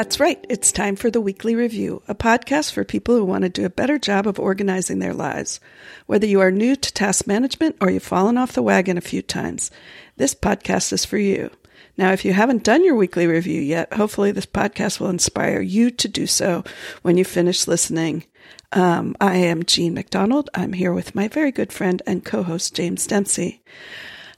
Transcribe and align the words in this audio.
That's 0.00 0.18
right. 0.18 0.42
It's 0.48 0.72
time 0.72 0.96
for 0.96 1.10
the 1.10 1.20
Weekly 1.20 1.54
Review, 1.54 2.02
a 2.08 2.14
podcast 2.14 2.72
for 2.72 2.84
people 2.84 3.16
who 3.16 3.22
want 3.22 3.42
to 3.42 3.50
do 3.50 3.66
a 3.66 3.68
better 3.68 3.98
job 3.98 4.26
of 4.26 4.40
organizing 4.40 4.98
their 4.98 5.12
lives. 5.12 5.60
Whether 6.06 6.26
you 6.26 6.40
are 6.40 6.50
new 6.50 6.74
to 6.74 6.94
task 6.94 7.26
management 7.26 7.76
or 7.82 7.90
you've 7.90 8.02
fallen 8.02 8.38
off 8.38 8.54
the 8.54 8.62
wagon 8.62 8.96
a 8.96 9.02
few 9.02 9.20
times, 9.20 9.70
this 10.16 10.34
podcast 10.34 10.94
is 10.94 11.04
for 11.04 11.18
you. 11.18 11.50
Now, 11.98 12.12
if 12.12 12.24
you 12.24 12.32
haven't 12.32 12.64
done 12.64 12.82
your 12.82 12.96
weekly 12.96 13.26
review 13.26 13.60
yet, 13.60 13.92
hopefully 13.92 14.32
this 14.32 14.46
podcast 14.46 15.00
will 15.00 15.10
inspire 15.10 15.60
you 15.60 15.90
to 15.90 16.08
do 16.08 16.26
so 16.26 16.64
when 17.02 17.18
you 17.18 17.24
finish 17.26 17.68
listening. 17.68 18.24
Um, 18.72 19.14
I 19.20 19.36
am 19.36 19.64
Jean 19.64 19.92
MacDonald. 19.92 20.48
I'm 20.54 20.72
here 20.72 20.94
with 20.94 21.14
my 21.14 21.28
very 21.28 21.52
good 21.52 21.74
friend 21.74 22.00
and 22.06 22.24
co-host 22.24 22.74
James 22.74 23.06
Dempsey. 23.06 23.62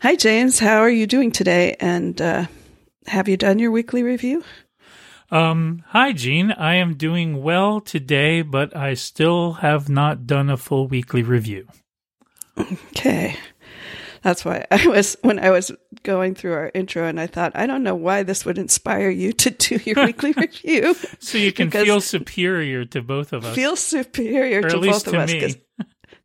Hi, 0.00 0.16
James. 0.16 0.58
How 0.58 0.78
are 0.78 0.90
you 0.90 1.06
doing 1.06 1.30
today? 1.30 1.76
And 1.78 2.20
uh, 2.20 2.46
have 3.06 3.28
you 3.28 3.36
done 3.36 3.60
your 3.60 3.70
weekly 3.70 4.02
review? 4.02 4.42
Um, 5.32 5.82
hi, 5.88 6.12
Jean. 6.12 6.52
I 6.52 6.74
am 6.74 6.94
doing 6.94 7.42
well 7.42 7.80
today, 7.80 8.42
but 8.42 8.76
I 8.76 8.92
still 8.92 9.54
have 9.54 9.88
not 9.88 10.26
done 10.26 10.50
a 10.50 10.58
full 10.58 10.86
weekly 10.86 11.22
review. 11.22 11.66
Okay. 12.58 13.38
That's 14.20 14.44
why 14.44 14.66
I 14.70 14.86
was 14.86 15.16
when 15.22 15.38
I 15.38 15.48
was 15.48 15.72
going 16.02 16.34
through 16.34 16.52
our 16.52 16.70
intro, 16.74 17.06
and 17.08 17.18
I 17.18 17.26
thought, 17.26 17.52
I 17.54 17.66
don't 17.66 17.82
know 17.82 17.94
why 17.94 18.24
this 18.24 18.44
would 18.44 18.58
inspire 18.58 19.08
you 19.08 19.32
to 19.32 19.50
do 19.50 19.80
your 19.84 19.96
weekly 20.04 20.32
review. 20.32 20.94
So 21.18 21.38
you 21.38 21.50
can 21.50 21.70
feel 21.70 22.02
superior 22.02 22.84
to 22.84 23.00
both 23.00 23.32
of 23.32 23.46
us. 23.46 23.54
Feel 23.54 23.74
superior 23.74 24.58
or 24.58 24.68
to 24.68 24.80
both 24.80 25.06
of 25.06 25.12
to 25.12 25.46
us. 25.46 25.56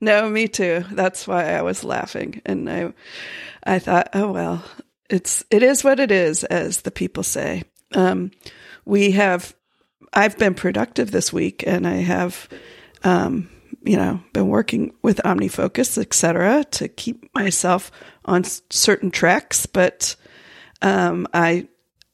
No, 0.01 0.29
me 0.29 0.49
too. 0.49 0.83
That's 0.91 1.25
why 1.27 1.55
I 1.55 1.61
was 1.61 1.85
laughing, 1.85 2.41
and 2.45 2.69
I, 2.69 2.93
I 3.63 3.79
thought, 3.79 4.09
oh 4.13 4.33
well, 4.33 4.63
it's 5.09 5.45
it 5.49 5.63
is 5.63 5.81
what 5.83 6.01
it 6.01 6.11
is, 6.11 6.43
as 6.43 6.81
the 6.81 6.91
people 6.91 7.23
say. 7.23 7.63
Um, 7.95 8.31
we 8.87 9.11
have, 9.11 9.55
I've 10.13 10.37
been 10.37 10.53
productive 10.53 11.11
this 11.11 11.31
week, 11.31 11.63
and 11.67 11.87
I 11.87 11.97
have. 11.97 12.47
Um, 13.03 13.49
you 13.83 13.95
know, 13.95 14.19
been 14.33 14.49
working 14.49 14.93
with 15.01 15.21
OmniFocus, 15.23 15.97
etc., 15.97 16.65
to 16.71 16.89
keep 16.89 17.33
myself 17.33 17.89
on 18.25 18.43
certain 18.43 19.11
tracks. 19.11 19.65
But 19.65 20.15
um, 20.81 21.25
I, 21.33 21.69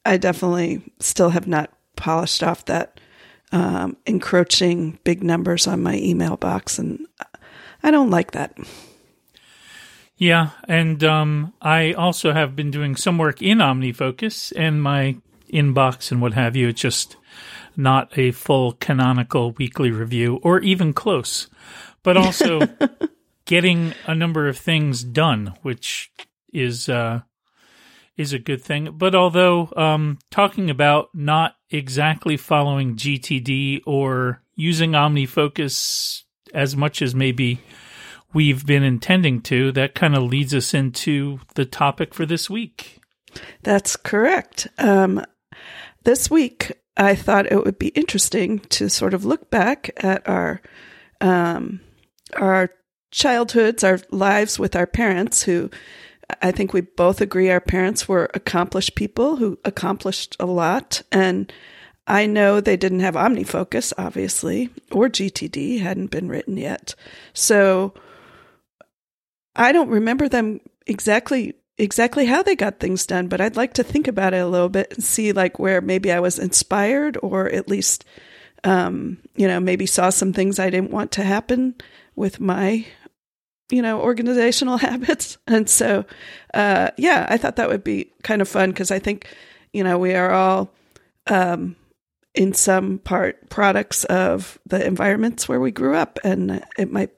I 0.06 0.16
definitely 0.18 0.82
still 1.00 1.30
have 1.30 1.48
not 1.48 1.72
polished 1.96 2.44
off 2.44 2.66
that 2.66 3.00
um, 3.50 3.96
encroaching 4.06 4.98
big 5.04 5.24
numbers 5.24 5.66
on 5.66 5.82
my 5.82 5.96
email 5.96 6.36
box, 6.36 6.78
and 6.78 7.06
I 7.82 7.90
don't 7.90 8.10
like 8.10 8.32
that. 8.32 8.56
Yeah, 10.16 10.50
and 10.68 11.02
um, 11.02 11.54
I 11.60 11.92
also 11.92 12.32
have 12.32 12.54
been 12.54 12.70
doing 12.70 12.94
some 12.94 13.18
work 13.18 13.42
in 13.42 13.58
OmniFocus 13.58 14.52
and 14.56 14.82
my 14.82 15.16
inbox 15.54 16.10
and 16.10 16.20
what 16.20 16.34
have 16.34 16.56
you. 16.56 16.68
It's 16.68 16.80
just 16.80 17.16
not 17.76 18.16
a 18.18 18.32
full 18.32 18.72
canonical 18.72 19.52
weekly 19.52 19.90
review 19.90 20.40
or 20.42 20.60
even 20.60 20.92
close 20.92 21.48
but 22.04 22.16
also 22.16 22.60
getting 23.46 23.92
a 24.06 24.14
number 24.14 24.46
of 24.46 24.56
things 24.56 25.02
done, 25.02 25.54
which 25.62 26.12
is 26.52 26.88
uh, 26.88 27.22
is 28.16 28.32
a 28.32 28.38
good 28.38 28.62
thing. 28.62 28.94
But 28.96 29.16
although 29.16 29.72
um, 29.76 30.20
talking 30.30 30.70
about 30.70 31.08
not 31.12 31.56
exactly 31.70 32.36
following 32.36 32.94
GTD 32.94 33.80
or 33.84 34.40
using 34.54 34.92
OmniFocus 34.92 36.22
as 36.52 36.76
much 36.76 37.02
as 37.02 37.16
maybe 37.16 37.58
we've 38.32 38.64
been 38.64 38.84
intending 38.84 39.40
to, 39.42 39.72
that 39.72 39.96
kind 39.96 40.14
of 40.14 40.22
leads 40.22 40.54
us 40.54 40.72
into 40.72 41.40
the 41.56 41.64
topic 41.64 42.14
for 42.14 42.24
this 42.24 42.48
week. 42.48 43.00
That's 43.64 43.96
correct. 43.96 44.68
Um, 44.78 45.24
this 46.04 46.30
week, 46.30 46.72
I 46.96 47.14
thought 47.14 47.50
it 47.50 47.64
would 47.64 47.78
be 47.78 47.88
interesting 47.88 48.60
to 48.60 48.88
sort 48.88 49.14
of 49.14 49.24
look 49.24 49.50
back 49.50 49.90
at 49.96 50.26
our 50.28 50.62
um, 51.20 51.80
our 52.36 52.70
childhoods, 53.10 53.84
our 53.84 54.00
lives 54.10 54.58
with 54.58 54.76
our 54.76 54.86
parents, 54.86 55.42
who 55.42 55.70
I 56.42 56.52
think 56.52 56.72
we 56.72 56.80
both 56.80 57.20
agree 57.20 57.50
our 57.50 57.60
parents 57.60 58.08
were 58.08 58.30
accomplished 58.34 58.94
people 58.94 59.36
who 59.36 59.58
accomplished 59.64 60.36
a 60.40 60.46
lot. 60.46 61.02
And 61.12 61.52
I 62.06 62.26
know 62.26 62.60
they 62.60 62.76
didn't 62.76 63.00
have 63.00 63.14
OmniFocus, 63.14 63.92
obviously, 63.96 64.70
or 64.90 65.08
GTD 65.08 65.80
hadn't 65.80 66.10
been 66.10 66.28
written 66.28 66.56
yet. 66.56 66.94
So 67.32 67.94
I 69.56 69.72
don't 69.72 69.88
remember 69.88 70.28
them 70.28 70.60
exactly 70.86 71.54
exactly 71.78 72.26
how 72.26 72.42
they 72.42 72.56
got 72.56 72.80
things 72.80 73.06
done, 73.06 73.28
but 73.28 73.40
I'd 73.40 73.56
like 73.56 73.74
to 73.74 73.82
think 73.82 74.08
about 74.08 74.34
it 74.34 74.38
a 74.38 74.46
little 74.46 74.68
bit 74.68 74.92
and 74.92 75.02
see 75.02 75.32
like 75.32 75.58
where 75.58 75.80
maybe 75.80 76.12
I 76.12 76.20
was 76.20 76.38
inspired 76.38 77.18
or 77.22 77.50
at 77.50 77.68
least 77.68 78.04
um, 78.64 79.18
you 79.36 79.46
know, 79.46 79.60
maybe 79.60 79.84
saw 79.84 80.08
some 80.08 80.32
things 80.32 80.58
I 80.58 80.70
didn't 80.70 80.90
want 80.90 81.12
to 81.12 81.22
happen 81.22 81.74
with 82.16 82.40
my 82.40 82.86
you 83.70 83.82
know 83.82 84.00
organizational 84.00 84.76
habits. 84.88 85.38
And 85.46 85.68
so 85.68 86.04
uh, 86.52 86.90
yeah 86.96 87.26
i 87.28 87.36
thought 87.36 87.56
that 87.56 87.68
would 87.68 87.84
be 87.84 88.12
kind 88.22 88.40
of 88.40 88.48
fun 88.48 88.70
because 88.70 88.90
i 88.90 88.98
think 88.98 89.28
you 89.72 89.82
know 89.82 89.98
we 89.98 90.14
are 90.14 90.30
all 90.30 90.70
um, 91.26 91.76
in 92.34 92.52
some 92.52 92.98
part 92.98 93.48
products 93.48 94.04
of 94.04 94.58
the 94.66 94.84
environments 94.84 95.48
where 95.48 95.60
we 95.60 95.70
grew 95.70 95.94
up 95.96 96.18
and 96.22 96.64
it 96.78 96.92
might 96.92 97.10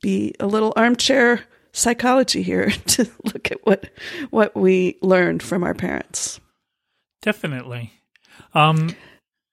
be 0.00 0.34
a 0.40 0.46
little 0.46 0.72
armchair 0.76 1.44
psychology 1.78 2.42
here 2.42 2.70
to 2.86 3.08
look 3.24 3.50
at 3.50 3.64
what 3.64 3.90
what 4.30 4.56
we 4.56 4.98
learned 5.02 5.42
from 5.42 5.64
our 5.64 5.74
parents. 5.74 6.40
Definitely. 7.22 7.92
Um 8.54 8.96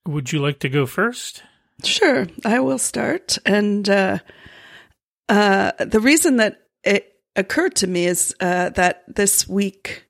would 0.07 0.31
you 0.31 0.39
like 0.39 0.59
to 0.59 0.69
go 0.69 0.85
first? 0.85 1.43
Sure 1.83 2.27
i 2.45 2.59
will 2.59 2.77
start. 2.77 3.37
And 3.45 3.89
uh 3.89 4.19
uh, 5.27 5.71
the 5.79 5.99
reason 5.99 6.37
that 6.37 6.61
it 6.83 7.15
occurred 7.35 7.75
to 7.77 7.87
me 7.87 8.05
is 8.05 8.35
uh, 8.39 8.69
that 8.69 9.03
this 9.07 9.47
week 9.47 10.05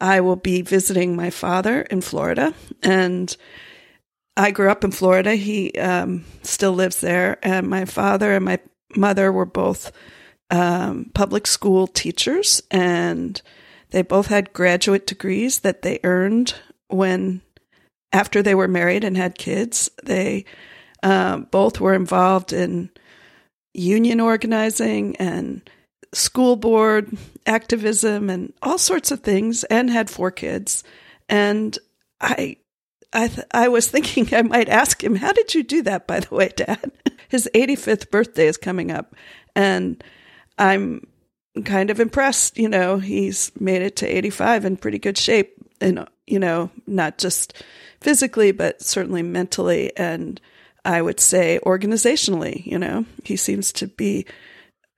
I 0.00 0.20
will 0.20 0.36
be 0.36 0.62
visiting 0.62 1.16
my 1.16 1.30
father 1.30 1.82
in 1.82 2.00
Florida, 2.00 2.54
and 2.82 3.34
I 4.36 4.50
grew 4.50 4.70
up 4.70 4.84
in 4.84 4.90
Florida. 4.90 5.34
He 5.34 5.72
um, 5.72 6.24
still 6.42 6.72
lives 6.72 7.00
there, 7.00 7.38
and 7.42 7.68
my 7.68 7.84
father 7.84 8.32
and 8.32 8.44
my 8.44 8.58
mother 8.96 9.32
were 9.32 9.46
both 9.46 9.92
um, 10.50 11.10
public 11.14 11.46
school 11.46 11.86
teachers, 11.86 12.62
and 12.70 13.40
they 13.90 14.02
both 14.02 14.26
had 14.26 14.52
graduate 14.52 15.06
degrees 15.06 15.60
that 15.60 15.82
they 15.82 16.00
earned 16.04 16.54
when 16.88 17.42
after 18.12 18.42
they 18.42 18.54
were 18.54 18.68
married 18.68 19.04
and 19.04 19.16
had 19.16 19.38
kids. 19.38 19.90
They 20.02 20.44
uh, 21.02 21.38
both 21.38 21.80
were 21.80 21.94
involved 21.94 22.52
in 22.52 22.90
union 23.74 24.20
organizing 24.20 25.16
and 25.16 25.68
school 26.12 26.56
board 26.56 27.16
activism 27.46 28.30
and 28.30 28.52
all 28.62 28.78
sorts 28.78 29.10
of 29.10 29.20
things 29.20 29.64
and 29.64 29.90
had 29.90 30.10
four 30.10 30.30
kids. 30.30 30.84
And 31.28 31.78
i 32.20 32.56
i 33.12 33.28
th- 33.28 33.46
i 33.52 33.68
was 33.68 33.86
thinking 33.90 34.28
i 34.34 34.42
might 34.42 34.68
ask 34.68 35.02
him 35.04 35.14
how 35.14 35.32
did 35.32 35.54
you 35.54 35.62
do 35.62 35.82
that 35.82 36.06
by 36.06 36.20
the 36.20 36.34
way 36.34 36.50
dad? 36.56 36.90
His 37.28 37.48
85th 37.54 38.10
birthday 38.10 38.46
is 38.46 38.56
coming 38.56 38.90
up. 38.90 39.14
And 39.54 40.02
i'm 40.58 41.06
kind 41.64 41.90
of 41.90 42.00
impressed 42.00 42.58
you 42.58 42.68
know 42.68 42.98
he's 42.98 43.50
made 43.58 43.82
it 43.82 43.96
to 43.96 44.06
85 44.06 44.64
in 44.64 44.76
pretty 44.76 44.98
good 44.98 45.18
shape 45.18 45.54
and 45.80 46.06
you 46.26 46.38
know 46.38 46.70
not 46.86 47.18
just 47.18 47.62
physically 48.00 48.52
but 48.52 48.80
certainly 48.82 49.22
mentally 49.22 49.96
and 49.96 50.40
I 50.88 51.02
would 51.02 51.20
say 51.20 51.60
organizationally, 51.66 52.64
you 52.64 52.78
know, 52.78 53.04
he 53.22 53.36
seems 53.36 53.72
to 53.74 53.88
be 53.88 54.24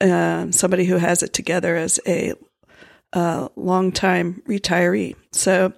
uh, 0.01 0.51
somebody 0.53 0.85
who 0.85 0.97
has 0.97 1.25
it 1.25 1.33
together 1.33 1.75
as 1.75 1.99
a 2.07 2.35
uh, 3.13 3.49
longtime 3.57 4.43
retiree. 4.47 5.17
So 5.33 5.73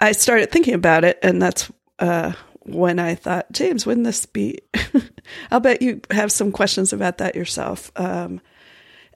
I 0.00 0.10
started 0.12 0.50
thinking 0.50 0.74
about 0.74 1.04
it, 1.04 1.20
and 1.22 1.40
that's 1.40 1.70
uh, 2.00 2.32
when 2.62 2.98
I 2.98 3.14
thought, 3.14 3.52
James, 3.52 3.86
wouldn't 3.86 4.06
this 4.06 4.26
be? 4.26 4.58
I'll 5.52 5.60
bet 5.60 5.82
you 5.82 6.00
have 6.10 6.32
some 6.32 6.50
questions 6.50 6.92
about 6.92 7.18
that 7.18 7.36
yourself. 7.36 7.92
Um, 7.94 8.40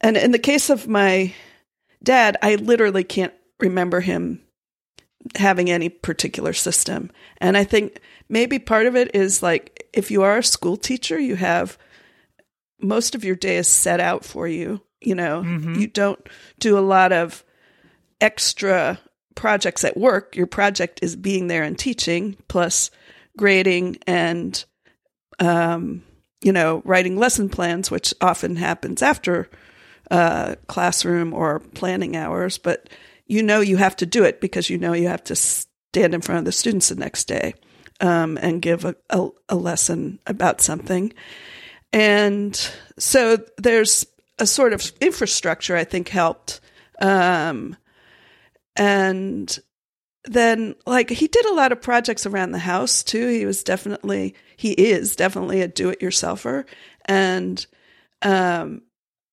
and 0.02 0.16
in 0.16 0.32
the 0.32 0.38
case 0.38 0.70
of 0.70 0.88
my 0.88 1.32
dad, 2.02 2.36
I 2.42 2.56
literally 2.56 3.04
can't 3.04 3.32
remember 3.60 4.00
him 4.00 4.42
having 5.36 5.70
any 5.70 5.88
particular 5.88 6.52
system. 6.52 7.10
And 7.38 7.56
I 7.56 7.64
think 7.64 8.00
maybe 8.28 8.58
part 8.58 8.86
of 8.86 8.96
it 8.96 9.14
is 9.14 9.42
like 9.42 9.88
if 9.92 10.10
you 10.10 10.22
are 10.22 10.38
a 10.38 10.44
school 10.44 10.76
teacher, 10.76 11.18
you 11.18 11.36
have 11.36 11.78
most 12.80 13.14
of 13.14 13.24
your 13.24 13.36
day 13.36 13.56
is 13.56 13.68
set 13.68 14.00
out 14.00 14.24
for 14.24 14.48
you. 14.48 14.80
You 15.00 15.14
know, 15.14 15.42
mm-hmm. 15.42 15.74
you 15.74 15.86
don't 15.86 16.28
do 16.58 16.78
a 16.78 16.80
lot 16.80 17.12
of 17.12 17.44
extra 18.20 19.00
projects 19.34 19.84
at 19.84 19.96
work. 19.96 20.36
Your 20.36 20.46
project 20.46 21.00
is 21.02 21.16
being 21.16 21.48
there 21.48 21.64
and 21.64 21.78
teaching, 21.78 22.36
plus 22.48 22.90
grading 23.36 23.98
and, 24.06 24.64
um, 25.40 26.04
you 26.40 26.52
know, 26.52 26.82
writing 26.84 27.16
lesson 27.16 27.48
plans, 27.48 27.90
which 27.90 28.14
often 28.20 28.56
happens 28.56 29.02
after 29.02 29.48
uh, 30.12 30.54
classroom 30.68 31.34
or 31.34 31.58
planning 31.74 32.16
hours. 32.16 32.58
But 32.58 32.88
you 33.26 33.42
know 33.42 33.60
you 33.60 33.78
have 33.78 33.96
to 33.96 34.06
do 34.06 34.22
it 34.24 34.40
because 34.40 34.70
you 34.70 34.78
know 34.78 34.92
you 34.94 35.08
have 35.08 35.24
to 35.24 35.34
stand 35.34 36.14
in 36.14 36.20
front 36.20 36.38
of 36.38 36.44
the 36.44 36.52
students 36.52 36.88
the 36.88 36.94
next 36.94 37.24
day. 37.28 37.54
um, 38.02 38.36
and 38.42 38.60
give 38.60 38.84
a, 38.84 38.94
a, 39.10 39.28
a 39.48 39.56
lesson 39.56 40.18
about 40.26 40.60
something. 40.60 41.14
And 41.92 42.54
so 42.98 43.38
there's 43.58 44.04
a 44.38 44.46
sort 44.46 44.72
of 44.72 44.92
infrastructure 45.00 45.76
I 45.76 45.84
think 45.84 46.08
helped. 46.08 46.60
Um, 47.00 47.76
and 48.76 49.56
then 50.24 50.74
like 50.86 51.10
he 51.10 51.28
did 51.28 51.46
a 51.46 51.54
lot 51.54 51.72
of 51.72 51.80
projects 51.82 52.26
around 52.26 52.52
the 52.52 52.58
house 52.58 53.02
too. 53.02 53.28
He 53.28 53.46
was 53.46 53.62
definitely 53.62 54.34
he 54.56 54.72
is 54.72 55.16
definitely 55.16 55.62
a 55.62 55.68
do-it-yourselfer 55.68 56.64
and 57.06 57.66
um 58.22 58.82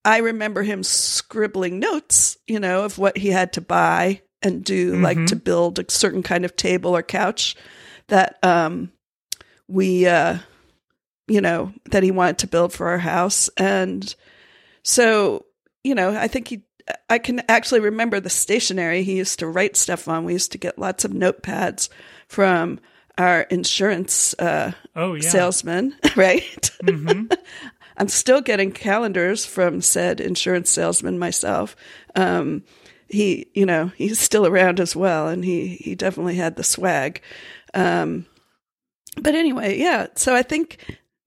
I 0.05 0.17
remember 0.19 0.63
him 0.63 0.83
scribbling 0.83 1.79
notes, 1.79 2.37
you 2.47 2.59
know, 2.59 2.83
of 2.85 2.97
what 2.97 3.17
he 3.17 3.29
had 3.29 3.53
to 3.53 3.61
buy 3.61 4.21
and 4.41 4.63
do 4.63 4.93
Mm-hmm. 4.93 5.03
like 5.03 5.25
to 5.27 5.35
build 5.35 5.79
a 5.79 5.85
certain 5.91 6.23
kind 6.23 6.45
of 6.45 6.55
table 6.55 6.95
or 6.95 7.03
couch 7.03 7.55
that 8.07 8.37
um 8.43 8.91
we 9.67 10.07
uh 10.07 10.37
you 11.27 11.41
know 11.41 11.73
that 11.91 12.03
he 12.03 12.11
wanted 12.11 12.37
to 12.39 12.47
build 12.47 12.71
for 12.73 12.87
our 12.87 12.97
house 12.97 13.49
and 13.57 14.15
so 14.81 15.45
you 15.83 15.93
know 15.93 16.11
i 16.17 16.27
think 16.27 16.47
he 16.47 16.63
i 17.09 17.19
can 17.19 17.41
actually 17.49 17.81
remember 17.81 18.19
the 18.21 18.29
stationery 18.29 19.03
he 19.03 19.17
used 19.17 19.39
to 19.39 19.47
write 19.47 19.75
stuff 19.75 20.07
on 20.07 20.23
we 20.23 20.33
used 20.33 20.53
to 20.53 20.57
get 20.57 20.79
lots 20.79 21.03
of 21.05 21.11
notepads 21.11 21.89
from 22.27 22.79
our 23.17 23.41
insurance 23.41 24.33
uh 24.39 24.71
Oh 24.95 25.13
yeah. 25.15 25.29
salesman 25.29 25.95
right 26.15 26.71
hmm 26.81 27.25
i'm 27.99 28.07
still 28.07 28.41
getting 28.41 28.71
calendars 28.71 29.45
from 29.45 29.81
said 29.81 30.19
insurance 30.19 30.69
salesman 30.69 31.19
myself. 31.19 31.75
Um 32.15 32.63
he 33.09 33.47
you 33.53 33.65
know 33.65 33.91
he's 33.95 34.19
still 34.19 34.45
around 34.45 34.79
as 34.79 34.95
well 34.95 35.27
and 35.27 35.43
he 35.43 35.67
he 35.81 35.95
definitely 35.95 36.35
had 36.35 36.55
the 36.55 36.63
swag. 36.63 37.21
Um 37.73 38.25
but 39.21 39.35
anyway 39.35 39.77
yeah 39.77 40.07
so 40.15 40.33
i 40.33 40.41
think 40.41 40.77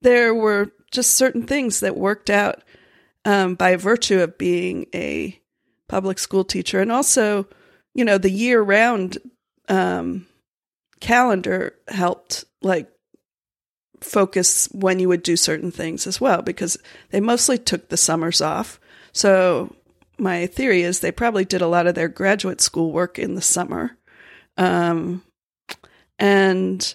there 0.00 0.34
were 0.34 0.72
just 0.90 1.14
certain 1.14 1.44
things 1.44 1.80
that 1.80 1.96
worked 1.96 2.30
out 2.30 2.62
um, 3.24 3.54
by 3.54 3.76
virtue 3.76 4.20
of 4.20 4.38
being 4.38 4.86
a 4.94 5.40
public 5.88 6.18
school 6.18 6.44
teacher. 6.44 6.80
And 6.80 6.92
also 6.92 7.48
you 7.94 8.04
know 8.04 8.18
the 8.18 8.30
year 8.30 8.60
round 8.60 9.18
um, 9.68 10.26
calendar 11.00 11.74
helped 11.88 12.44
like 12.62 12.90
focus 14.02 14.68
when 14.72 14.98
you 14.98 15.08
would 15.08 15.22
do 15.22 15.36
certain 15.36 15.70
things 15.70 16.06
as 16.06 16.20
well 16.20 16.42
because 16.42 16.76
they 17.10 17.20
mostly 17.20 17.58
took 17.58 17.88
the 17.88 17.96
summers 17.96 18.40
off. 18.40 18.78
So 19.12 19.74
my 20.18 20.46
theory 20.46 20.82
is 20.82 21.00
they 21.00 21.12
probably 21.12 21.44
did 21.44 21.62
a 21.62 21.66
lot 21.68 21.86
of 21.86 21.94
their 21.94 22.08
graduate 22.08 22.60
school 22.60 22.92
work 22.92 23.18
in 23.18 23.34
the 23.34 23.42
summer. 23.42 23.96
Um, 24.56 25.22
and 26.18 26.94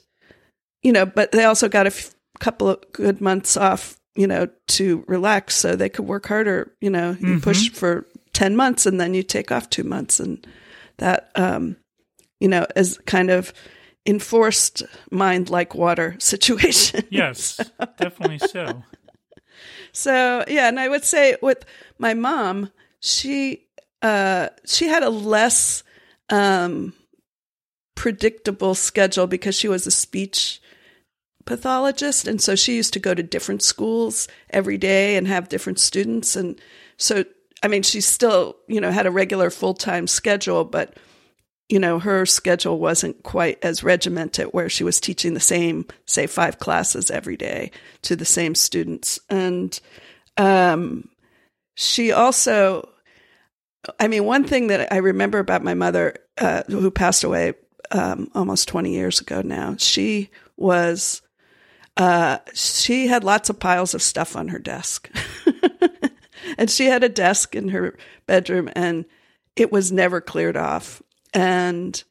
you 0.83 0.91
know 0.91 1.05
but 1.05 1.31
they 1.31 1.43
also 1.43 1.67
got 1.67 1.85
a 1.87 1.89
f- 1.89 2.13
couple 2.39 2.69
of 2.69 2.79
good 2.93 3.19
months 3.19 3.57
off 3.57 3.97
you 4.15 4.27
know 4.27 4.47
to 4.67 5.03
relax 5.07 5.55
so 5.55 5.75
they 5.75 5.89
could 5.89 6.05
work 6.05 6.27
harder. 6.27 6.71
You 6.81 6.89
know 6.89 7.11
you 7.19 7.35
Mhm. 7.35 7.41
push 7.41 7.69
for 7.69 8.05
10 8.33 8.55
months 8.55 8.85
and 8.85 8.99
then 9.01 9.13
you 9.13 9.23
take 9.23 9.51
off 9.51 9.69
two 9.69 9.83
months. 9.83 10.19
And 10.19 10.45
that 10.97 11.31
um 11.35 11.77
you 12.39 12.47
know 12.47 12.65
is 12.75 12.99
kind 13.05 13.29
of 13.31 13.53
enforced 14.07 14.81
mind 15.11 15.49
like 15.49 15.75
water 15.75 16.15
situation 16.19 17.05
Yes, 17.09 17.57
definitely 17.97 18.39
so. 18.39 18.83
so 19.91 20.43
yeah, 20.47 20.67
and 20.67 20.79
I 20.79 20.87
would 20.87 21.03
say 21.03 21.35
with 21.41 21.65
my 21.99 22.13
mom, 22.13 22.71
she 22.99 23.65
uh 24.01 24.49
she 24.65 24.87
had 24.87 25.03
a 25.03 25.09
less 25.09 25.83
um 26.29 26.93
predictable 27.95 28.75
schedule 28.75 29.27
because 29.27 29.55
she 29.55 29.67
was 29.67 29.87
a 29.87 29.91
speech 29.91 30.61
pathologist 31.45 32.27
and 32.27 32.41
so 32.41 32.55
she 32.55 32.75
used 32.75 32.93
to 32.93 32.99
go 32.99 33.13
to 33.13 33.23
different 33.23 33.63
schools 33.63 34.27
every 34.51 34.77
day 34.77 35.15
and 35.15 35.27
have 35.27 35.49
different 35.49 35.79
students 35.79 36.35
and 36.35 36.61
so 36.97 37.23
I 37.63 37.67
mean 37.67 37.81
she 37.83 38.01
still, 38.01 38.57
you 38.67 38.79
know, 38.79 38.91
had 38.91 39.07
a 39.07 39.11
regular 39.11 39.49
full-time 39.49 40.07
schedule 40.07 40.63
but 40.63 40.95
you 41.69 41.79
know, 41.79 41.99
her 41.99 42.25
schedule 42.25 42.79
wasn't 42.79 43.23
quite 43.23 43.59
as 43.63 43.83
regimented 43.83 44.47
where 44.47 44.69
she 44.69 44.83
was 44.83 45.01
teaching 45.01 45.33
the 45.33 45.39
same, 45.39 45.85
say, 46.05 46.25
five 46.25 46.59
classes 46.59 47.11
every 47.11 47.35
day 47.35 47.71
to 48.03 48.15
the 48.15 48.25
same 48.25 48.55
students. 48.55 49.19
And 49.29 49.77
um, 50.37 51.09
she 51.75 52.13
also, 52.13 52.89
I 53.99 54.07
mean, 54.07 54.23
one 54.23 54.45
thing 54.45 54.67
that 54.67 54.93
I 54.93 54.97
remember 54.97 55.39
about 55.39 55.63
my 55.63 55.73
mother, 55.73 56.15
uh, 56.37 56.63
who 56.67 56.89
passed 56.89 57.25
away 57.25 57.53
um, 57.91 58.31
almost 58.33 58.69
20 58.69 58.93
years 58.93 59.19
ago 59.19 59.41
now, 59.41 59.75
she 59.77 60.29
was, 60.55 61.21
uh, 61.97 62.37
she 62.53 63.07
had 63.07 63.25
lots 63.25 63.49
of 63.49 63.59
piles 63.59 63.93
of 63.93 64.01
stuff 64.01 64.37
on 64.37 64.47
her 64.49 64.59
desk. 64.59 65.11
and 66.57 66.69
she 66.69 66.85
had 66.85 67.03
a 67.03 67.09
desk 67.09 67.55
in 67.55 67.69
her 67.69 67.97
bedroom 68.25 68.69
and 68.73 69.03
it 69.57 69.71
was 69.71 69.91
never 69.91 70.21
cleared 70.21 70.55
off 70.55 71.01
and 71.37 72.03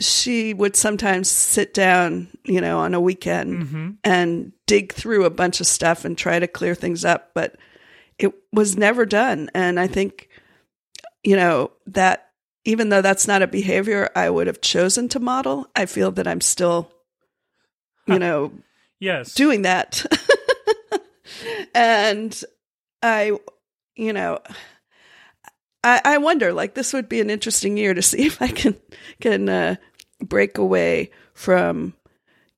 she 0.00 0.52
would 0.54 0.74
sometimes 0.74 1.28
sit 1.28 1.72
down, 1.74 2.28
you 2.44 2.60
know, 2.60 2.78
on 2.78 2.94
a 2.94 3.00
weekend 3.00 3.62
hmm 3.68 3.88
and 4.04 4.52
dig 4.66 4.92
through 4.92 5.24
a 5.24 5.30
bunch 5.30 5.60
of 5.60 5.66
stuff 5.66 6.04
and 6.04 6.18
try 6.18 6.40
to 6.40 6.48
clear 6.48 6.74
things 6.74 7.04
up, 7.04 7.30
but 7.34 7.54
it 8.18 8.32
was 8.52 8.76
never 8.76 9.06
done. 9.06 9.48
And 9.54 9.78
I 9.78 9.86
think, 9.86 10.28
you 11.22 11.36
know, 11.36 11.70
that 11.86 12.30
even 12.64 12.88
though 12.88 13.02
that's 13.02 13.28
not 13.28 13.42
a 13.42 13.46
behavior 13.46 14.10
I 14.16 14.28
would 14.28 14.48
have 14.48 14.60
chosen 14.60 15.08
to 15.10 15.20
model, 15.20 15.68
I 15.76 15.86
feel 15.86 16.10
that 16.12 16.26
I'm 16.26 16.40
still, 16.40 16.90
you 18.06 18.18
know, 18.18 18.50
Yes. 18.98 19.34
doing 19.34 19.62
that. 19.62 20.04
and 21.74 22.42
I, 23.02 23.38
you 23.94 24.12
know, 24.12 24.40
I, 25.84 26.00
I 26.04 26.18
wonder, 26.18 26.52
like, 26.52 26.74
this 26.74 26.92
would 26.92 27.08
be 27.08 27.20
an 27.20 27.30
interesting 27.30 27.76
year 27.76 27.94
to 27.94 28.02
see 28.10 28.26
if 28.26 28.40
I 28.40 28.48
can 28.48 28.76
can 29.20 29.48
uh, 29.48 29.76
break 30.20 30.58
away 30.58 31.10
from, 31.34 31.94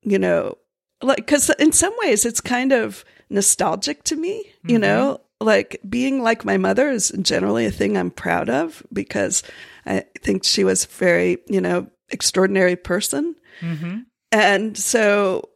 you 0.02 0.18
know, 0.18 0.58
like 1.02 1.18
because 1.18 1.50
in 1.58 1.72
some 1.72 1.94
ways 1.98 2.24
it's 2.24 2.40
kind 2.40 2.72
of 2.72 3.04
nostalgic 3.30 4.04
to 4.04 4.16
me. 4.16 4.44
You 4.66 4.78
Mhm. 4.78 4.80
know, 4.82 5.20
like 5.40 5.80
being 5.88 6.22
like 6.22 6.44
my 6.44 6.56
mother 6.56 6.88
is 6.88 7.12
generally 7.20 7.66
a 7.66 7.70
thing 7.70 7.96
I'm 7.96 8.10
proud 8.10 8.48
of 8.48 8.82
because 8.92 9.42
I 9.86 10.04
think 10.20 10.44
she 10.44 10.64
was 10.64 10.84
a 10.84 10.88
very, 10.88 11.38
you 11.48 11.60
know, 11.60 11.88
extraordinary 12.10 12.76
person. 12.76 13.34
hmm 13.60 14.00
And 14.32 14.76
so 14.76 15.48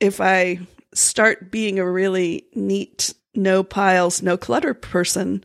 if 0.00 0.20
I 0.20 0.60
start 0.94 1.50
being 1.50 1.78
a 1.78 1.90
really 1.90 2.46
neat, 2.54 3.14
no 3.34 3.62
piles, 3.62 4.22
no 4.22 4.36
clutter 4.36 4.74
person, 4.74 5.44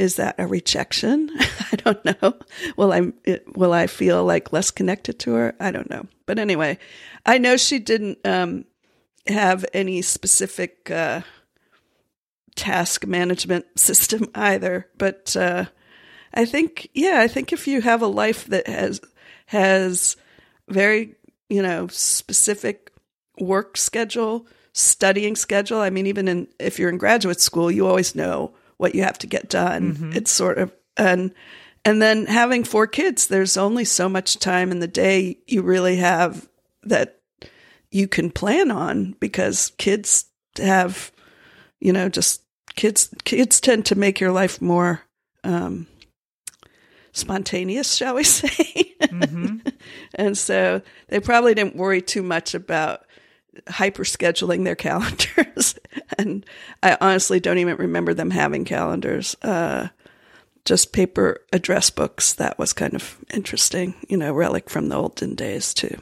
is 0.00 0.16
that 0.16 0.34
a 0.38 0.46
rejection? 0.46 1.30
I 1.72 1.76
don't 1.76 2.02
know. 2.04 2.34
Will 2.78 2.90
I 2.90 3.12
will 3.54 3.74
I 3.74 3.86
feel 3.86 4.24
like 4.24 4.50
less 4.50 4.70
connected 4.70 5.18
to 5.20 5.34
her? 5.34 5.54
I 5.60 5.70
don't 5.70 5.90
know. 5.90 6.06
But 6.24 6.38
anyway, 6.38 6.78
I 7.26 7.36
know 7.36 7.58
she 7.58 7.78
didn't 7.78 8.18
um, 8.24 8.64
have 9.26 9.66
any 9.74 10.00
specific 10.00 10.90
uh, 10.90 11.20
task 12.56 13.06
management 13.06 13.66
system 13.78 14.30
either. 14.34 14.88
But 14.96 15.36
uh, 15.36 15.66
I 16.32 16.46
think, 16.46 16.88
yeah, 16.94 17.20
I 17.20 17.28
think 17.28 17.52
if 17.52 17.68
you 17.68 17.82
have 17.82 18.00
a 18.00 18.06
life 18.06 18.46
that 18.46 18.66
has 18.68 19.02
has 19.46 20.16
very 20.66 21.14
you 21.50 21.60
know 21.60 21.88
specific 21.88 22.90
work 23.38 23.76
schedule, 23.76 24.46
studying 24.72 25.36
schedule. 25.36 25.80
I 25.80 25.90
mean, 25.90 26.06
even 26.06 26.26
in 26.26 26.48
if 26.58 26.78
you're 26.78 26.88
in 26.88 26.96
graduate 26.96 27.40
school, 27.40 27.70
you 27.70 27.86
always 27.86 28.14
know 28.14 28.54
what 28.80 28.94
you 28.94 29.02
have 29.02 29.18
to 29.18 29.26
get 29.26 29.48
done. 29.50 29.94
Mhm. 29.94 30.16
It's 30.16 30.30
sort 30.32 30.58
of 30.58 30.72
and 30.96 31.32
and 31.84 32.00
then 32.02 32.26
having 32.26 32.64
four 32.64 32.86
kids, 32.86 33.26
there's 33.26 33.56
only 33.56 33.84
so 33.84 34.08
much 34.08 34.38
time 34.38 34.70
in 34.70 34.80
the 34.80 34.88
day 34.88 35.38
you 35.46 35.62
really 35.62 35.96
have 35.96 36.48
that 36.82 37.20
you 37.90 38.06
can 38.08 38.30
plan 38.30 38.70
on 38.70 39.14
because 39.20 39.72
kids 39.78 40.24
have, 40.58 41.10
you 41.80 41.92
know, 41.92 42.08
just 42.08 42.42
kids 42.76 43.10
kids 43.24 43.60
tend 43.60 43.86
to 43.86 43.94
make 43.94 44.20
your 44.20 44.32
life 44.32 44.60
more 44.62 45.02
um 45.44 45.86
spontaneous, 47.12 47.94
shall 47.94 48.14
we 48.14 48.24
say. 48.38 48.94
hmm 49.08 49.58
And 50.14 50.36
so 50.36 50.82
they 51.08 51.20
probably 51.20 51.54
didn't 51.54 51.76
worry 51.76 52.02
too 52.02 52.22
much 52.22 52.54
about 52.54 53.04
hyper 53.68 54.04
scheduling 54.04 54.64
their 54.64 54.76
calendars. 54.88 55.74
And 56.18 56.44
I 56.82 56.96
honestly 57.00 57.40
don't 57.40 57.58
even 57.58 57.76
remember 57.76 58.14
them 58.14 58.30
having 58.30 58.64
calendars. 58.64 59.36
Uh, 59.42 59.88
just 60.64 60.92
paper 60.92 61.40
address 61.52 61.90
books. 61.90 62.34
That 62.34 62.58
was 62.58 62.72
kind 62.72 62.94
of 62.94 63.18
interesting, 63.32 63.94
you 64.08 64.16
know, 64.16 64.32
relic 64.32 64.68
from 64.68 64.88
the 64.88 64.96
olden 64.96 65.34
days 65.34 65.74
too. 65.74 66.00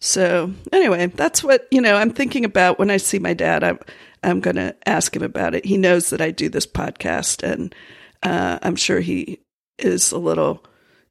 So 0.00 0.52
anyway, 0.72 1.06
that's 1.06 1.42
what 1.42 1.66
you 1.70 1.80
know. 1.80 1.96
I'm 1.96 2.10
thinking 2.10 2.44
about 2.44 2.78
when 2.78 2.90
I 2.90 2.98
see 2.98 3.18
my 3.18 3.34
dad. 3.34 3.64
I'm 3.64 3.78
I'm 4.22 4.40
going 4.40 4.56
to 4.56 4.76
ask 4.86 5.14
him 5.14 5.22
about 5.22 5.54
it. 5.54 5.64
He 5.64 5.76
knows 5.76 6.10
that 6.10 6.20
I 6.20 6.30
do 6.30 6.48
this 6.48 6.66
podcast, 6.66 7.42
and 7.42 7.74
uh, 8.22 8.58
I'm 8.62 8.76
sure 8.76 9.00
he 9.00 9.40
is 9.78 10.12
a 10.12 10.18
little 10.18 10.64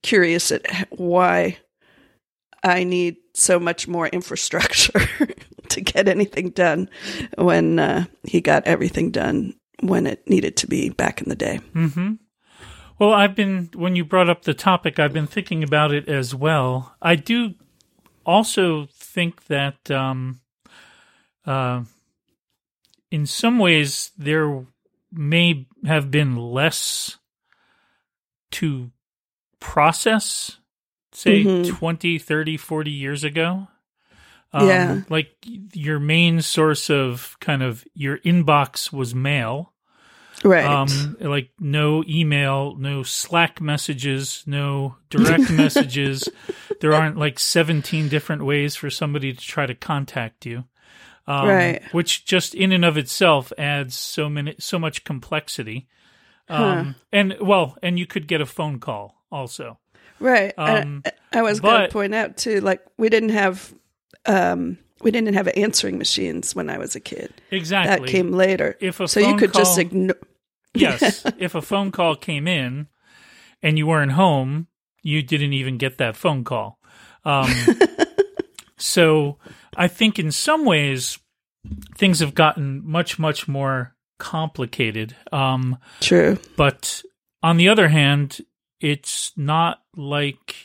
curious 0.04 0.52
at 0.52 0.88
why 0.92 1.58
I 2.64 2.84
need 2.84 3.18
so 3.34 3.60
much 3.60 3.88
more 3.88 4.08
infrastructure 4.14 5.08
to 5.76 5.82
get 5.82 6.08
anything 6.08 6.50
done 6.50 6.90
when 7.38 7.80
uh, 7.80 8.06
he 8.24 8.42
got 8.42 8.66
everything 8.66 9.12
done 9.12 9.54
when 9.82 10.08
it 10.08 10.28
needed 10.28 10.58
to 10.58 10.68
be 10.68 10.90
back 10.90 11.22
in 11.22 11.30
the 11.30 11.36
day. 11.36 11.60
Mm-hmm. 11.74 12.14
Well, 12.98 13.14
I've 13.14 13.36
been, 13.36 13.70
when 13.76 13.96
you 13.96 14.06
brought 14.06 14.30
up 14.30 14.44
the 14.44 14.54
topic, 14.54 15.00
I've 15.00 15.14
been 15.14 15.28
thinking 15.28 15.64
about 15.64 15.94
it 15.94 16.08
as 16.08 16.34
well. 16.34 16.96
I 17.02 17.16
do 17.16 17.56
also 18.26 18.88
think 18.94 19.46
that 19.48 19.92
um, 19.92 20.40
uh, 21.46 21.84
in 23.12 23.26
some 23.26 23.60
ways 23.60 24.12
there 24.18 24.66
may 25.12 25.68
have 25.86 26.10
been 26.10 26.36
less 26.38 27.18
to 28.52 28.92
process, 29.60 30.58
say 31.12 31.44
Mhm. 31.44 31.68
20, 31.68 32.18
30, 32.18 32.58
40 32.58 32.92
years 32.92 33.24
ago. 33.24 33.68
Um, 34.56 34.68
Yeah. 34.68 35.02
Like 35.10 35.36
your 35.74 36.00
main 36.00 36.42
source 36.42 36.90
of 36.90 37.36
kind 37.40 37.62
of 37.62 37.84
your 37.94 38.20
inbox 38.20 38.92
was 38.92 39.14
mail. 39.14 39.74
Right. 40.44 40.66
Um, 40.66 41.18
like 41.20 41.50
no 41.60 42.04
email, 42.08 42.76
no 42.76 43.04
Slack 43.04 43.60
messages, 43.62 44.44
no 44.46 44.96
direct 45.10 45.50
messages. 45.64 46.28
There 46.82 46.94
aren't 46.94 47.18
like 47.18 47.40
17 47.40 48.10
different 48.10 48.46
ways 48.46 48.76
for 48.76 48.90
somebody 48.90 49.34
to 49.34 49.40
try 49.40 49.66
to 49.66 49.76
contact 49.76 50.46
you. 50.46 50.66
Um, 51.28 51.48
Right. 51.48 51.82
Which 51.94 52.26
just 52.26 52.54
in 52.54 52.72
and 52.72 52.86
of 52.86 52.98
itself 52.98 53.52
adds 53.58 53.96
so 53.96 54.30
many, 54.30 54.56
so 54.60 54.78
much 54.78 55.04
complexity. 55.04 55.88
Um, 56.48 56.96
and 57.12 57.36
well, 57.42 57.76
and 57.82 57.98
you 57.98 58.06
could 58.06 58.28
get 58.28 58.40
a 58.40 58.46
phone 58.46 58.80
call 58.80 59.16
also. 59.32 59.80
right. 60.20 60.54
um, 60.58 61.02
I, 61.34 61.40
I 61.40 61.42
was 61.42 61.60
going 61.60 61.82
to 61.82 61.92
point 61.92 62.14
out 62.14 62.38
too, 62.38 62.62
like 62.62 62.82
we 62.98 63.10
didn't 63.10 63.30
have, 63.30 63.74
um, 64.26 64.78
we 65.02 65.12
didn't 65.12 65.34
have 65.34 65.48
answering 65.56 65.98
machines 65.98 66.56
when 66.56 66.70
I 66.70 66.78
was 66.78 66.96
a 66.96 67.00
kid. 67.00 67.34
Exactly. 67.52 68.06
That 68.08 68.12
came 68.12 68.32
later. 68.32 68.78
If 68.80 69.00
a 69.00 69.08
so 69.08 69.20
you 69.20 69.36
could 69.36 69.54
just 69.54 69.76
call- 69.76 69.82
ignore. 69.82 70.16
yes. 70.74 71.26
If 71.38 71.56
a 71.56 71.62
phone 71.62 71.92
call 71.92 72.16
came 72.16 72.48
in 72.48 72.88
and 73.62 73.78
you 73.78 73.88
weren't 73.88 74.14
home, 74.14 74.68
you 75.02 75.22
didn't 75.22 75.54
even 75.54 75.78
get 75.78 75.98
that 76.00 76.16
phone 76.16 76.44
call. 76.44 76.80
Um, 77.24 77.52
so 78.78 79.38
I 79.76 79.88
think 79.88 80.20
in 80.20 80.32
some 80.32 80.66
ways 80.66 81.20
things 81.98 82.20
have 82.20 82.34
gotten 82.34 82.82
much, 82.86 83.20
much 83.20 83.48
more 83.48 83.96
complicated. 84.18 85.16
Um, 85.32 85.78
True. 86.00 86.38
but 86.56 87.02
on 87.44 87.58
the 87.58 87.70
other 87.70 87.88
hand, 87.90 88.40
it's 88.80 89.32
not 89.36 89.82
like 89.96 90.56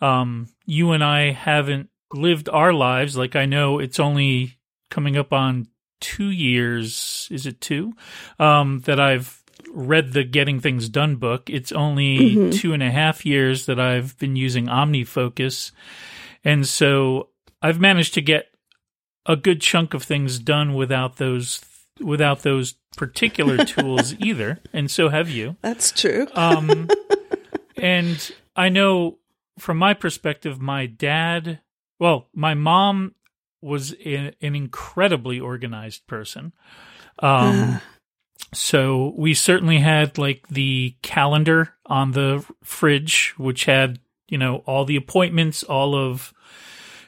um, 0.00 0.48
you 0.66 0.92
and 0.92 1.02
I 1.02 1.32
haven't 1.32 1.88
lived 2.12 2.48
our 2.48 2.72
lives. 2.72 3.16
Like 3.16 3.36
I 3.36 3.46
know 3.46 3.78
it's 3.78 4.00
only 4.00 4.58
coming 4.90 5.16
up 5.16 5.32
on 5.32 5.68
two 6.00 6.30
years. 6.30 7.28
Is 7.30 7.46
it 7.46 7.60
two? 7.60 7.92
Um, 8.38 8.80
that 8.80 9.00
I've 9.00 9.42
read 9.72 10.12
the 10.12 10.24
Getting 10.24 10.60
Things 10.60 10.88
Done 10.88 11.16
book. 11.16 11.50
It's 11.50 11.72
only 11.72 12.50
two 12.52 12.72
and 12.72 12.82
a 12.82 12.90
half 12.90 13.26
years 13.26 13.66
that 13.66 13.80
I've 13.80 14.16
been 14.18 14.36
using 14.36 14.66
OmniFocus. 14.66 15.72
And 16.44 16.66
so 16.66 17.30
I've 17.62 17.80
managed 17.80 18.14
to 18.14 18.20
get 18.20 18.46
a 19.26 19.36
good 19.36 19.60
chunk 19.60 19.94
of 19.94 20.02
things 20.02 20.38
done 20.38 20.74
without 20.74 21.16
those 21.16 21.64
without 22.00 22.42
those 22.42 22.74
particular 22.96 23.56
tools 23.64 24.14
either. 24.18 24.60
And 24.72 24.90
so 24.90 25.08
have 25.08 25.30
you. 25.30 25.56
That's 25.62 25.92
true. 25.92 26.26
Um, 26.34 26.88
and 27.76 28.32
I 28.56 28.68
know 28.68 29.18
from 29.58 29.78
my 29.78 29.94
perspective, 29.94 30.60
my 30.60 30.86
dad, 30.86 31.60
well, 31.98 32.28
my 32.34 32.54
mom 32.54 33.14
was 33.60 33.94
a, 34.04 34.34
an 34.42 34.54
incredibly 34.54 35.40
organized 35.40 36.06
person. 36.06 36.52
Um, 37.20 37.80
so 38.52 39.14
we 39.16 39.34
certainly 39.34 39.78
had 39.78 40.18
like 40.18 40.46
the 40.48 40.96
calendar 41.02 41.74
on 41.86 42.12
the 42.12 42.44
fridge, 42.62 43.34
which 43.36 43.64
had, 43.64 44.00
you 44.28 44.38
know, 44.38 44.58
all 44.66 44.84
the 44.84 44.96
appointments, 44.96 45.62
all 45.62 45.94
of 45.94 46.32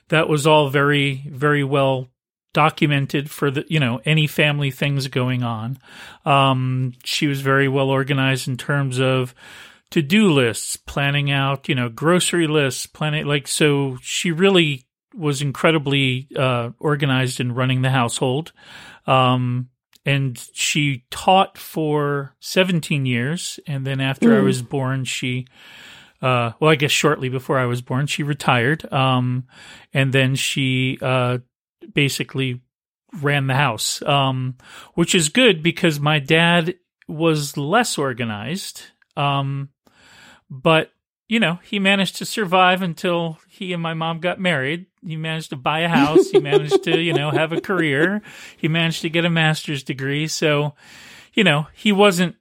that 0.08 0.28
was 0.28 0.46
all 0.46 0.70
very, 0.70 1.26
very 1.30 1.64
well 1.64 2.08
documented 2.54 3.30
for 3.30 3.50
the, 3.50 3.64
you 3.68 3.78
know, 3.78 4.00
any 4.04 4.26
family 4.26 4.70
things 4.70 5.08
going 5.08 5.42
on. 5.42 5.78
Um, 6.24 6.94
she 7.04 7.26
was 7.26 7.42
very 7.42 7.68
well 7.68 7.90
organized 7.90 8.48
in 8.48 8.56
terms 8.56 8.98
of 8.98 9.34
to 9.90 10.02
do 10.02 10.32
lists, 10.32 10.76
planning 10.76 11.30
out, 11.30 11.68
you 11.68 11.74
know, 11.74 11.88
grocery 11.88 12.46
lists, 12.46 12.86
planning, 12.86 13.26
like, 13.26 13.46
so 13.46 13.98
she 14.02 14.32
really 14.32 14.86
was 15.14 15.40
incredibly 15.40 16.28
uh, 16.36 16.70
organized 16.78 17.40
in 17.40 17.54
running 17.54 17.82
the 17.82 17.90
household. 17.90 18.52
Um, 19.06 19.68
and 20.04 20.38
she 20.52 21.04
taught 21.10 21.58
for 21.58 22.34
17 22.40 23.06
years. 23.06 23.58
And 23.66 23.86
then 23.86 24.00
after 24.00 24.36
I 24.36 24.40
was 24.40 24.62
born, 24.62 25.04
she, 25.04 25.46
uh, 26.22 26.52
well, 26.60 26.70
I 26.70 26.76
guess 26.76 26.92
shortly 26.92 27.28
before 27.28 27.58
I 27.58 27.66
was 27.66 27.82
born, 27.82 28.06
she 28.06 28.22
retired. 28.22 28.90
Um, 28.92 29.46
and 29.92 30.12
then 30.12 30.36
she, 30.36 30.98
uh, 31.02 31.38
basically 31.92 32.60
ran 33.20 33.46
the 33.46 33.54
house, 33.54 34.02
um, 34.02 34.56
which 34.94 35.14
is 35.14 35.28
good 35.28 35.62
because 35.62 35.98
my 35.98 36.18
dad 36.18 36.74
was 37.08 37.56
less 37.56 37.98
organized. 37.98 38.82
Um, 39.16 39.70
but 40.50 40.92
you 41.28 41.40
know, 41.40 41.58
he 41.64 41.78
managed 41.78 42.16
to 42.16 42.24
survive 42.24 42.82
until 42.82 43.38
he 43.48 43.72
and 43.72 43.82
my 43.82 43.94
mom 43.94 44.20
got 44.20 44.38
married. 44.38 44.86
He 45.04 45.16
managed 45.16 45.50
to 45.50 45.56
buy 45.56 45.80
a 45.80 45.88
house. 45.88 46.30
He 46.30 46.38
managed 46.38 46.84
to, 46.84 47.00
you 47.00 47.12
know, 47.12 47.30
have 47.30 47.52
a 47.52 47.60
career. 47.60 48.22
He 48.56 48.68
managed 48.68 49.02
to 49.02 49.10
get 49.10 49.24
a 49.24 49.30
master's 49.30 49.82
degree. 49.82 50.28
So, 50.28 50.74
you 51.34 51.42
know, 51.42 51.66
he 51.74 51.90
wasn't, 51.90 52.36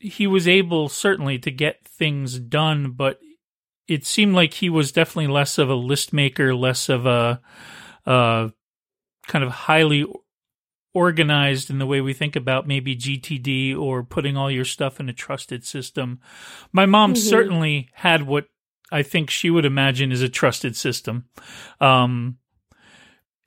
he 0.00 0.26
was 0.26 0.48
able 0.48 0.88
certainly 0.88 1.38
to 1.40 1.50
get 1.52 1.86
things 1.86 2.40
done, 2.40 2.90
but 2.90 3.20
it 3.86 4.04
seemed 4.04 4.34
like 4.34 4.54
he 4.54 4.68
was 4.68 4.90
definitely 4.90 5.32
less 5.32 5.58
of 5.58 5.70
a 5.70 5.74
list 5.74 6.12
maker, 6.12 6.56
less 6.56 6.88
of 6.88 7.06
a, 7.06 7.40
uh, 8.04 8.48
kind 9.28 9.44
of 9.44 9.50
highly 9.52 10.06
organized 10.94 11.70
in 11.70 11.78
the 11.78 11.86
way 11.86 12.00
we 12.00 12.12
think 12.12 12.36
about 12.36 12.66
maybe 12.66 12.96
GTD 12.96 13.76
or 13.76 14.02
putting 14.02 14.36
all 14.36 14.50
your 14.50 14.64
stuff 14.64 15.00
in 15.00 15.08
a 15.08 15.12
trusted 15.12 15.64
system. 15.64 16.20
My 16.72 16.86
mom 16.86 17.16
certainly 17.16 17.88
had 17.94 18.26
what 18.26 18.46
I 18.90 19.02
think 19.02 19.30
she 19.30 19.48
would 19.48 19.64
imagine 19.64 20.12
is 20.12 20.22
a 20.22 20.28
trusted 20.28 20.76
system. 20.76 21.24
Um, 21.80 22.38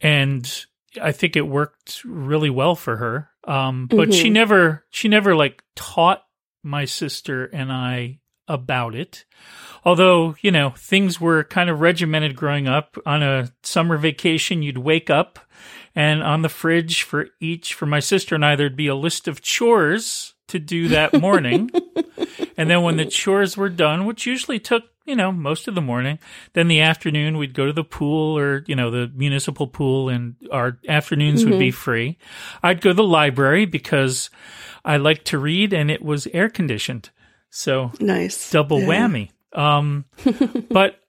and 0.01 0.65
I 0.99 1.11
think 1.11 1.35
it 1.35 1.47
worked 1.47 2.03
really 2.03 2.49
well 2.49 2.75
for 2.75 2.97
her. 2.97 3.29
Um, 3.43 3.87
but 3.87 4.11
she 4.13 4.29
never, 4.31 4.85
she 4.89 5.07
never 5.07 5.35
like 5.35 5.63
taught 5.75 6.23
my 6.63 6.85
sister 6.85 7.45
and 7.45 7.71
I 7.71 8.19
about 8.47 8.95
it. 8.95 9.25
Although, 9.83 10.35
you 10.41 10.51
know, 10.51 10.71
things 10.71 11.21
were 11.21 11.43
kind 11.43 11.69
of 11.69 11.79
regimented 11.79 12.35
growing 12.35 12.67
up. 12.67 12.97
On 13.05 13.21
a 13.21 13.51
summer 13.63 13.97
vacation, 13.97 14.63
you'd 14.63 14.77
wake 14.77 15.09
up 15.09 15.39
and 15.95 16.21
on 16.23 16.41
the 16.41 16.49
fridge 16.49 17.03
for 17.03 17.27
each, 17.39 17.73
for 17.73 17.85
my 17.85 17.99
sister 17.99 18.35
and 18.35 18.45
I, 18.45 18.55
there'd 18.55 18.75
be 18.75 18.87
a 18.87 18.95
list 18.95 19.27
of 19.27 19.41
chores 19.41 20.33
to 20.47 20.59
do 20.59 20.89
that 20.89 21.13
morning. 21.21 21.69
and 22.57 22.69
then 22.69 22.81
when 22.81 22.97
the 22.97 23.05
chores 23.05 23.55
were 23.55 23.69
done, 23.69 24.05
which 24.05 24.25
usually 24.25 24.59
took, 24.59 24.83
you 25.05 25.15
know, 25.15 25.31
most 25.31 25.67
of 25.67 25.75
the 25.75 25.81
morning, 25.81 26.19
then 26.53 26.67
the 26.67 26.81
afternoon 26.81 27.37
we'd 27.37 27.53
go 27.53 27.67
to 27.67 27.73
the 27.73 27.83
pool 27.83 28.37
or, 28.37 28.63
you 28.67 28.75
know, 28.75 28.89
the 28.89 29.11
municipal 29.13 29.67
pool 29.67 30.09
and 30.09 30.35
our 30.51 30.79
afternoons 30.87 31.45
would 31.45 31.59
be 31.59 31.69
mm-hmm. 31.69 31.75
free. 31.75 32.17
I'd 32.63 32.81
go 32.81 32.89
to 32.89 32.95
the 32.95 33.03
library 33.03 33.65
because 33.65 34.29
I 34.83 34.97
like 34.97 35.23
to 35.25 35.37
read 35.37 35.73
and 35.73 35.89
it 35.91 36.03
was 36.03 36.27
air 36.27 36.49
conditioned. 36.49 37.11
So 37.49 37.91
Nice. 37.99 38.51
double 38.51 38.81
Yeah. 38.81 38.87
whammy. 38.87 39.29
Um, 39.53 40.05
but 40.69 40.99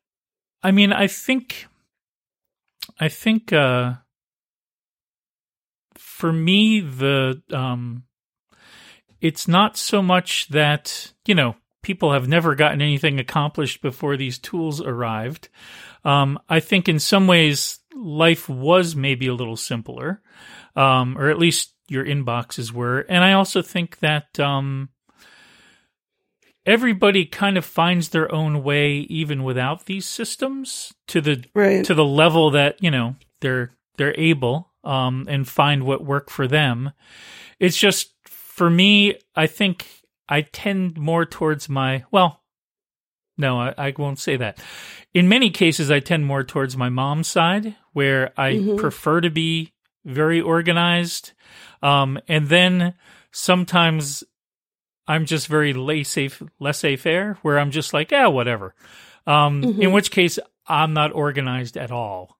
I 0.62 0.70
mean, 0.70 0.92
I 0.92 1.06
think, 1.06 1.66
I 2.98 3.08
think, 3.08 3.52
uh, 3.52 3.94
for 5.96 6.32
me, 6.32 6.80
the, 6.80 7.42
um, 7.52 8.04
it's 9.20 9.48
not 9.48 9.76
so 9.76 10.02
much 10.02 10.48
that, 10.48 11.12
you 11.26 11.34
know, 11.34 11.56
people 11.82 12.12
have 12.12 12.28
never 12.28 12.54
gotten 12.54 12.82
anything 12.82 13.20
accomplished 13.20 13.80
before 13.80 14.16
these 14.16 14.38
tools 14.38 14.80
arrived. 14.80 15.48
Um, 16.04 16.38
I 16.48 16.60
think 16.60 16.88
in 16.88 16.98
some 16.98 17.26
ways, 17.26 17.78
life 17.94 18.48
was 18.48 18.96
maybe 18.96 19.28
a 19.28 19.34
little 19.34 19.56
simpler, 19.56 20.20
um, 20.74 21.16
or 21.16 21.30
at 21.30 21.38
least 21.38 21.74
your 21.88 22.04
inboxes 22.04 22.72
were. 22.72 23.00
And 23.08 23.22
I 23.24 23.32
also 23.34 23.62
think 23.62 24.00
that, 24.00 24.38
um, 24.40 24.88
everybody 26.66 27.24
kind 27.24 27.56
of 27.56 27.64
finds 27.64 28.08
their 28.10 28.30
own 28.34 28.62
way 28.62 28.96
even 29.08 29.44
without 29.44 29.86
these 29.86 30.04
systems 30.06 30.92
to 31.08 31.20
the 31.20 31.44
Right. 31.54 31.84
to 31.84 31.94
the 31.94 32.04
level 32.04 32.50
that 32.50 32.82
you 32.82 32.90
know 32.90 33.16
they're 33.40 33.70
they're 33.96 34.18
able 34.18 34.72
um 34.84 35.24
and 35.28 35.48
find 35.48 35.84
what 35.84 36.04
work 36.04 36.28
for 36.30 36.46
them 36.46 36.92
it's 37.60 37.76
just 37.76 38.12
for 38.26 38.68
me 38.68 39.14
i 39.34 39.46
think 39.46 39.86
i 40.28 40.42
tend 40.42 40.98
more 40.98 41.24
towards 41.24 41.68
my 41.68 42.04
well 42.10 42.42
no, 43.38 43.60
I, 43.60 43.74
I 43.76 43.94
won't 43.98 44.18
say 44.18 44.36
that. 44.38 44.58
In 45.12 45.28
many 45.28 45.50
cases, 45.50 45.90
I 45.90 46.00
tend 46.00 46.24
more 46.24 46.42
towards 46.42 46.74
my 46.74 46.88
mom's 46.88 47.28
side, 47.28 47.76
where 47.92 48.32
I 48.34 48.54
Mhm. 48.54 48.78
prefer 48.78 49.20
to 49.20 49.28
be 49.28 49.74
very 50.06 50.40
organized. 50.40 51.32
Um, 51.82 52.18
and 52.28 52.48
then 52.48 52.94
sometimes 53.32 54.24
I'm 55.08 55.24
just 55.26 55.46
very 55.48 55.72
laissez 55.72 56.28
faire, 56.96 57.38
where 57.42 57.58
I'm 57.58 57.70
just 57.70 57.92
like, 57.94 58.10
yeah, 58.10 58.26
whatever. 58.26 58.74
Um, 59.26 59.62
in 59.62 59.74
Mhm. 59.74 59.92
which 59.92 60.10
case, 60.10 60.38
I'm 60.66 60.92
not 60.92 61.12
organized 61.14 61.76
at 61.76 61.90
all. 61.92 62.38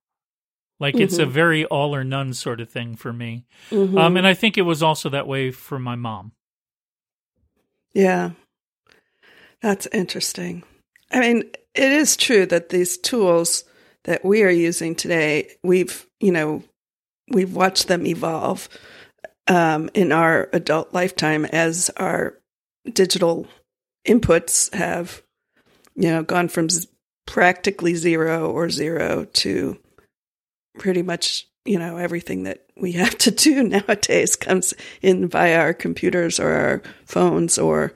Like 0.79 0.97
it's 0.97 1.19
a 1.19 1.25
Mhm. 1.27 1.31
very 1.31 1.65
all 1.65 1.95
or 1.95 2.05
none 2.05 2.35
sort 2.35 2.61
of 2.61 2.69
thing 2.71 2.97
for 2.97 3.13
me. 3.13 3.47
Mhm. 3.71 3.99
Um, 3.99 4.17
and 4.17 4.27
I 4.27 4.35
think 4.35 4.59
it 4.59 4.63
was 4.63 4.83
also 4.83 5.09
that 5.11 5.27
way 5.27 5.51
for 5.51 5.79
my 5.79 5.95
mom. 5.95 6.33
Yeah. 7.95 8.31
That's 9.63 9.87
interesting. 9.87 10.65
I 11.11 11.21
mean, 11.21 11.45
it 11.75 11.93
is 11.93 12.17
true 12.17 12.47
that 12.47 12.69
these 12.69 12.99
tools 12.99 13.65
that 14.05 14.25
we 14.25 14.43
are 14.43 14.51
using 14.51 14.95
today, 14.95 15.57
we've, 15.63 16.07
you 16.21 16.31
know, 16.31 16.63
we've 17.29 17.55
watched 17.55 17.89
them 17.89 18.07
evolve 18.07 18.69
um, 19.49 19.89
in 19.95 20.13
our 20.13 20.49
adult 20.53 20.93
lifetime 20.93 21.45
as 21.47 21.91
our 21.97 22.39
digital 22.93 23.47
inputs 24.07 24.73
have, 24.75 25.23
you 25.95 26.09
know, 26.11 26.23
gone 26.23 26.49
from 26.49 26.69
z- 26.69 26.89
practically 27.27 27.95
zero 27.95 28.51
or 28.51 28.71
zero 28.71 29.27
to 29.35 29.79
pretty 30.79 31.03
much, 31.03 31.47
you 31.65 31.79
know, 31.79 31.97
everything 31.97 32.45
that 32.45 32.65
we 32.77 32.93
have 33.03 33.17
to 33.19 33.31
do 33.31 33.63
nowadays 33.63 34.37
comes 34.37 34.75
in 35.03 35.29
via 35.29 35.59
our 35.59 35.75
computers 35.75 36.39
or 36.39 36.53
our 36.53 36.83
phones 37.05 37.59
or 37.59 37.93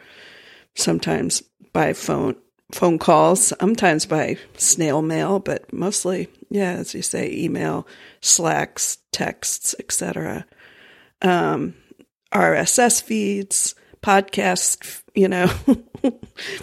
sometimes 0.74 1.42
by 1.72 1.92
phone 1.92 2.36
phone 2.72 2.98
calls, 2.98 3.52
sometimes 3.58 4.06
by 4.06 4.36
snail 4.56 5.02
mail, 5.02 5.40
but 5.40 5.72
mostly, 5.72 6.28
yeah, 6.50 6.72
as 6.72 6.94
you 6.94 7.02
say, 7.02 7.28
email, 7.32 7.84
slacks, 8.20 8.98
texts, 9.10 9.74
etc. 9.80 10.46
Um, 11.20 11.74
RSS 12.32 13.02
feeds, 13.02 13.74
podcast, 14.02 15.02
you 15.14 15.28
know, 15.28 15.46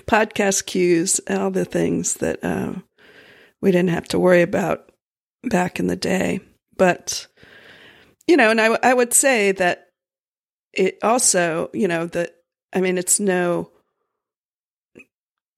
podcast 0.07 0.65
queues, 0.65 1.19
all 1.29 1.51
the 1.51 1.65
things 1.65 2.15
that 2.15 2.43
uh, 2.43 2.73
we 3.61 3.71
didn't 3.71 3.89
have 3.89 4.07
to 4.09 4.19
worry 4.19 4.41
about 4.41 4.91
back 5.43 5.79
in 5.79 5.87
the 5.87 5.95
day. 5.95 6.39
But 6.77 7.27
you 8.27 8.37
know, 8.37 8.51
and 8.51 8.59
I, 8.59 8.77
I 8.83 8.93
would 8.93 9.13
say 9.13 9.51
that 9.53 9.87
it 10.73 10.97
also, 11.01 11.69
you 11.73 11.87
know, 11.87 12.07
that 12.07 12.35
I 12.73 12.81
mean, 12.81 12.97
it's 12.97 13.19
no 13.19 13.71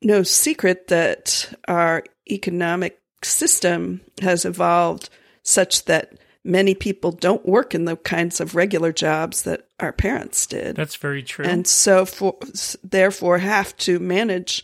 no 0.02 0.24
secret 0.24 0.88
that 0.88 1.54
our 1.68 2.04
economic 2.30 3.00
system 3.24 4.02
has 4.22 4.46
evolved 4.46 5.10
such 5.44 5.86
that 5.86 6.14
many 6.46 6.74
people 6.74 7.12
don't 7.12 7.46
work 7.46 7.76
in 7.76 7.86
the 7.86 7.98
kinds 7.98 8.40
of 8.40 8.56
regular 8.56 8.92
jobs 8.94 9.44
that 9.44 9.68
our 9.80 9.92
parents 9.92 10.46
did. 10.46 10.76
That's 10.76 10.96
very 10.96 11.22
true. 11.24 11.46
and 11.46 11.68
so 11.68 12.06
for 12.06 12.38
therefore 12.84 13.38
have 13.40 13.76
to 13.78 14.00
manage 14.00 14.64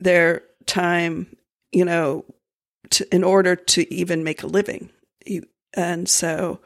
their 0.00 0.42
time 0.66 1.34
you 1.72 1.84
know 1.84 2.24
to, 2.90 3.14
in 3.14 3.24
order 3.24 3.56
to 3.56 3.92
even 3.92 4.22
make 4.24 4.42
a 4.42 4.46
living. 4.46 4.90
You- 5.26 5.46
and 5.74 6.08
so 6.08 6.60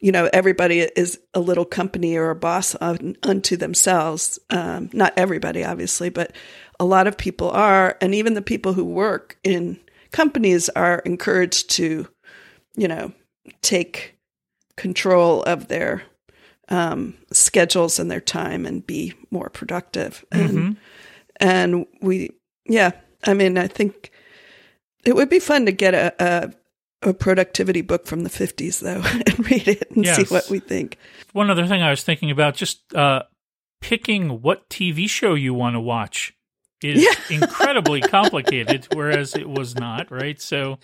you 0.00 0.12
know 0.12 0.28
everybody 0.32 0.80
is 0.80 1.18
a 1.34 1.40
little 1.40 1.64
company 1.66 2.16
or 2.16 2.30
a 2.30 2.36
boss 2.36 2.76
un, 2.80 3.16
unto 3.22 3.56
themselves. 3.56 4.38
Um, 4.50 4.90
not 4.92 5.12
everybody 5.16 5.64
obviously 5.64 6.08
but 6.10 6.32
a 6.78 6.84
lot 6.84 7.06
of 7.06 7.18
people 7.18 7.50
are. 7.50 7.98
And 8.00 8.14
even 8.14 8.32
the 8.34 8.40
people 8.42 8.72
who 8.72 8.84
work 8.84 9.36
in 9.44 9.78
companies 10.12 10.68
are 10.70 11.00
encouraged 11.00 11.70
to 11.70 12.08
you 12.76 12.88
know 12.88 13.12
take 13.62 14.16
control 14.76 15.42
of 15.44 15.68
their 15.68 16.02
um, 16.68 17.14
schedules 17.32 17.98
and 17.98 18.10
their 18.10 18.20
time 18.20 18.64
and 18.64 18.86
be 18.86 19.14
more 19.30 19.50
productive. 19.50 20.24
And, 20.30 20.56
Mhm. 20.56 20.76
and 21.40 21.86
we, 22.00 22.30
yeah, 22.66 22.92
I 23.24 23.34
mean, 23.34 23.58
I 23.58 23.66
think 23.66 24.10
it 25.04 25.16
would 25.16 25.28
be 25.28 25.40
fun 25.40 25.66
to 25.66 25.72
get 25.72 25.94
a, 25.94 26.14
a, 27.02 27.08
a 27.10 27.14
productivity 27.14 27.80
book 27.82 28.06
from 28.06 28.22
the 28.22 28.30
50s, 28.30 28.80
though, 28.80 29.02
and 29.26 29.50
read 29.50 29.66
it 29.66 29.90
and 29.90 30.06
see 30.06 30.24
what 30.32 30.48
we 30.48 30.60
think. 30.60 30.96
One 31.32 31.50
other 31.50 31.66
thing 31.66 31.82
I 31.82 31.90
was 31.90 32.04
thinking 32.04 32.30
about 32.30 32.54
just 32.54 32.94
uh, 32.94 33.22
picking 33.80 34.40
what 34.42 34.68
TV 34.68 35.08
show 35.08 35.34
you 35.34 35.54
want 35.54 35.74
to 35.74 35.80
watch 35.80 36.34
is 36.82 37.02
Yeah. 37.02 37.14
incredibly 37.36 38.02
complicated, 38.02 38.86
whereas 38.90 39.34
it 39.34 39.48
was 39.48 39.74
not, 39.74 40.10
right? 40.12 40.40
So 40.40 40.78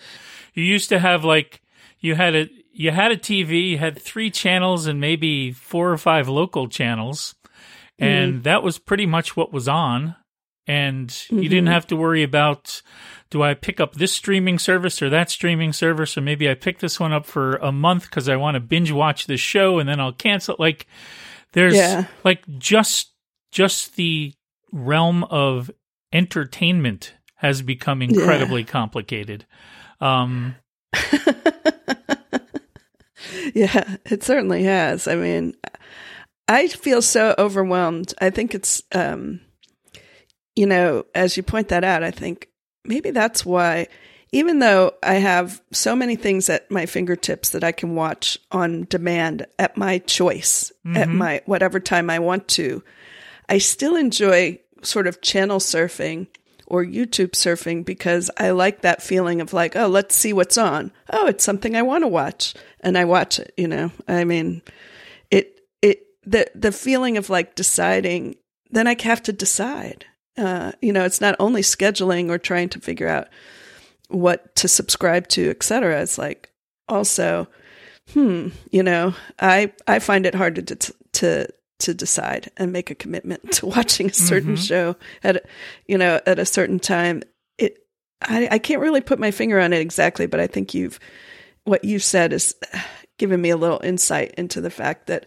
you 0.53 0.63
used 0.63 0.89
to 0.89 0.99
have 0.99 1.23
like 1.23 1.61
you 1.99 2.15
had 2.15 2.35
a 2.35 2.49
you 2.73 2.91
had 2.91 3.11
a 3.11 3.17
TV, 3.17 3.71
you 3.71 3.77
had 3.77 3.99
three 3.99 4.29
channels 4.29 4.85
and 4.87 4.99
maybe 5.01 5.51
four 5.51 5.91
or 5.91 5.97
five 5.97 6.27
local 6.29 6.67
channels, 6.67 7.35
and 7.97 8.43
that 8.43 8.61
was 8.63 8.77
pretty 8.77 9.05
much 9.05 9.35
what 9.35 9.51
was 9.51 9.67
on. 9.67 10.15
And 10.69 11.15
you 11.29 11.47
didn't 11.47 11.67
have 11.67 11.87
to 11.87 11.95
worry 11.95 12.23
about 12.23 12.81
do 13.29 13.41
I 13.41 13.53
pick 13.53 13.79
up 13.79 13.95
this 13.95 14.11
streaming 14.13 14.59
service 14.59 15.01
or 15.01 15.09
that 15.09 15.29
streaming 15.31 15.71
service, 15.73 16.17
or 16.17 16.21
maybe 16.21 16.49
I 16.49 16.55
pick 16.55 16.79
this 16.79 16.99
one 16.99 17.13
up 17.13 17.25
for 17.25 17.55
a 17.55 17.71
month 17.71 18.03
because 18.03 18.27
I 18.27 18.35
want 18.35 18.55
to 18.55 18.59
binge 18.59 18.91
watch 18.91 19.27
this 19.27 19.39
show 19.39 19.79
and 19.79 19.87
then 19.87 19.99
I'll 20.01 20.11
cancel. 20.13 20.55
Like 20.59 20.85
there's 21.53 21.75
Yeah. 21.75 22.05
like 22.25 22.43
just 22.59 23.13
just 23.51 23.95
the 23.95 24.33
realm 24.73 25.23
of 25.23 25.71
entertainment 26.11 27.13
has 27.35 27.61
become 27.61 28.01
incredibly 28.01 28.63
complicated. 28.65 29.45
Um, 30.01 30.55
yeah, 33.57 33.97
it 34.05 34.23
certainly 34.23 34.63
has. 34.63 35.07
I 35.07 35.15
mean, 35.15 35.55
I 36.47 36.67
feel 36.67 37.01
so 37.01 37.35
overwhelmed. 37.37 38.13
I 38.21 38.29
think 38.29 38.53
it's, 38.55 38.81
um, 38.93 39.41
you 40.55 40.65
know, 40.65 41.05
as 41.13 41.37
you 41.37 41.43
point 41.43 41.69
that 41.69 41.83
out, 41.83 42.03
I 42.03 42.11
think 42.11 42.47
maybe 42.85 43.11
that's 43.11 43.45
why, 43.45 43.87
even 44.31 44.59
though 44.59 44.93
I 45.03 45.15
have 45.15 45.61
so 45.71 45.95
many 45.95 46.15
things 46.15 46.49
at 46.49 46.69
my 46.71 46.85
fingertips 46.85 47.49
that 47.51 47.63
I 47.63 47.71
can 47.71 47.95
watch 47.95 48.37
on 48.51 48.85
demand 48.89 49.45
at 49.59 49.77
my 49.77 49.99
choice, 49.99 50.71
at 50.95 51.07
Mhm. 51.09 51.13
my 51.15 51.41
whatever 51.45 51.79
time 51.79 52.09
I 52.09 52.19
want 52.19 52.47
to, 52.49 52.83
I 53.49 53.57
still 53.59 53.95
enjoy 53.95 54.59
sort 54.83 55.07
of 55.07 55.21
channel 55.21 55.59
surfing 55.59 56.27
or 56.65 56.83
YouTube 56.83 57.31
surfing 57.31 57.85
because 57.85 58.29
I 58.37 58.49
like 58.51 58.81
that 58.81 59.01
feeling 59.01 59.39
of 59.41 59.53
like, 59.53 59.75
oh, 59.75 59.87
let's 59.87 60.15
see 60.15 60.33
what's 60.33 60.57
on. 60.57 60.91
Oh, 61.09 61.27
it's 61.27 61.43
something 61.43 61.75
I 61.75 61.81
want 61.81 62.03
to 62.03 62.07
watch, 62.09 62.53
and 62.87 62.97
I 62.97 63.05
watch 63.05 63.39
it. 63.39 63.53
You 63.57 63.67
know, 63.67 63.91
I 64.07 64.23
mean, 64.23 64.61
it 65.29 65.59
it 65.81 66.03
the 66.25 66.47
the 66.55 66.71
feeling 66.71 67.17
of 67.17 67.29
like 67.29 67.55
deciding. 67.55 68.35
Then 68.69 68.87
I 68.87 68.95
have 69.03 69.21
to 69.23 69.33
decide. 69.33 70.05
Uh, 70.37 70.71
you 70.81 70.93
know, 70.93 71.03
it's 71.05 71.21
not 71.21 71.35
only 71.39 71.61
scheduling 71.61 72.29
or 72.29 72.37
trying 72.37 72.69
to 72.69 72.79
figure 72.79 73.07
out 73.07 73.27
what 74.09 74.55
to 74.55 74.67
subscribe 74.67 75.27
to, 75.29 75.49
et 75.49 75.63
cetera. 75.63 76.01
It's 76.01 76.17
like 76.17 76.51
also, 76.87 77.47
hmm, 78.13 78.49
you 78.71 78.83
know, 78.83 79.13
I 79.39 79.71
I 79.87 79.99
find 79.99 80.25
it 80.25 80.35
hard 80.35 80.55
to 80.67 80.93
to 81.13 81.47
to 81.79 81.93
decide 81.93 82.51
and 82.57 82.71
make 82.71 82.89
a 82.91 82.95
commitment 82.95 83.51
to 83.57 83.65
watching 83.65 84.07
a 84.09 84.13
certain 84.13 84.55
Mhm. 84.55 84.67
show 84.67 84.95
at 85.23 85.45
you 85.87 85.97
know 85.97 86.19
at 86.25 86.39
a 86.39 86.45
certain 86.45 86.79
time. 86.79 87.21
It 87.57 87.79
I 88.21 88.47
I 88.51 88.59
can't 88.59 88.81
really 88.81 89.01
put 89.01 89.19
my 89.19 89.31
finger 89.31 89.59
on 89.59 89.73
it 89.73 89.81
exactly, 89.81 90.27
but 90.27 90.39
I 90.39 90.47
think 90.47 90.73
you've 90.73 90.99
what 91.67 91.83
you 91.83 91.99
said 91.99 92.33
is 92.33 92.55
giving 93.17 93.41
me 93.41 93.49
a 93.49 93.57
little 93.57 93.81
insight 93.83 94.33
into 94.37 94.61
the 94.61 94.69
fact 94.69 95.07
that 95.07 95.25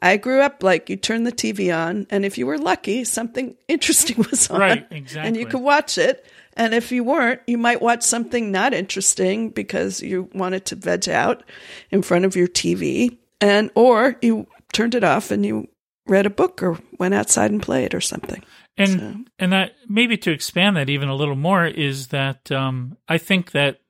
I 0.00 0.16
grew 0.16 0.40
up 0.40 0.62
like 0.62 0.90
you 0.90 0.96
turn 0.96 1.22
the 1.24 1.32
TV 1.32 1.74
on, 1.76 2.06
and 2.10 2.24
if 2.24 2.36
you 2.36 2.46
were 2.46 2.58
lucky, 2.58 3.04
something 3.04 3.56
interesting 3.68 4.16
was 4.18 4.50
on, 4.50 4.58
right, 4.60 4.86
exactly. 4.90 5.28
and 5.28 5.36
you 5.36 5.46
could 5.46 5.60
watch 5.60 5.98
it. 5.98 6.26
And 6.54 6.74
if 6.74 6.92
you 6.92 7.02
weren't, 7.02 7.40
you 7.46 7.56
might 7.56 7.80
watch 7.80 8.02
something 8.02 8.50
not 8.52 8.74
interesting 8.74 9.48
because 9.50 10.02
you 10.02 10.28
wanted 10.34 10.66
to 10.66 10.76
veg 10.76 11.08
out 11.08 11.44
in 11.90 12.02
front 12.02 12.24
of 12.26 12.36
your 12.36 12.48
TV, 12.48 13.16
and 13.40 13.70
or 13.74 14.16
you 14.20 14.46
turned 14.72 14.94
it 14.94 15.04
off 15.04 15.30
and 15.30 15.46
you 15.46 15.68
read 16.06 16.26
a 16.26 16.30
book 16.30 16.62
or 16.62 16.78
went 16.98 17.14
outside 17.14 17.50
and 17.52 17.62
played 17.62 17.94
or 17.94 18.00
something. 18.00 18.42
and 18.76 18.88
So- 19.00 19.16
and 19.38 19.52
that 19.52 19.74
maybe 19.88 20.16
to 20.18 20.30
expand 20.32 20.76
that 20.76 20.90
even 20.90 21.08
a 21.08 21.14
little 21.14 21.36
more 21.36 21.64
is 21.66 22.08
that 22.08 22.50
um, 22.50 22.96
I 23.08 23.18
think 23.18 23.52
that 23.52 23.80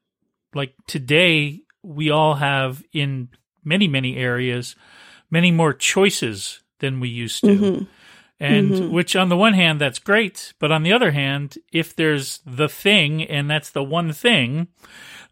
like 0.54 0.74
today 0.86 1.61
we 1.82 2.10
all 2.10 2.34
have 2.34 2.82
in 2.92 3.28
many 3.64 3.88
many 3.88 4.16
areas 4.16 4.76
many 5.30 5.50
more 5.50 5.72
choices 5.72 6.60
than 6.80 7.00
we 7.00 7.08
used 7.08 7.44
to. 7.44 7.50
Mhm. 7.52 7.86
And 8.40 8.72
Mhm. 8.74 8.90
which 8.90 9.14
on 9.14 9.28
the 9.28 9.36
one 9.36 9.54
hand 9.54 9.80
that's 9.80 10.00
great, 10.00 10.52
but 10.58 10.72
on 10.72 10.82
the 10.82 10.92
other 10.92 11.12
hand, 11.12 11.58
if 11.72 11.94
there's 11.94 12.40
the 12.44 12.68
thing 12.68 13.22
and 13.22 13.48
that's 13.48 13.70
the 13.70 13.84
one 13.84 14.12
thing, 14.12 14.66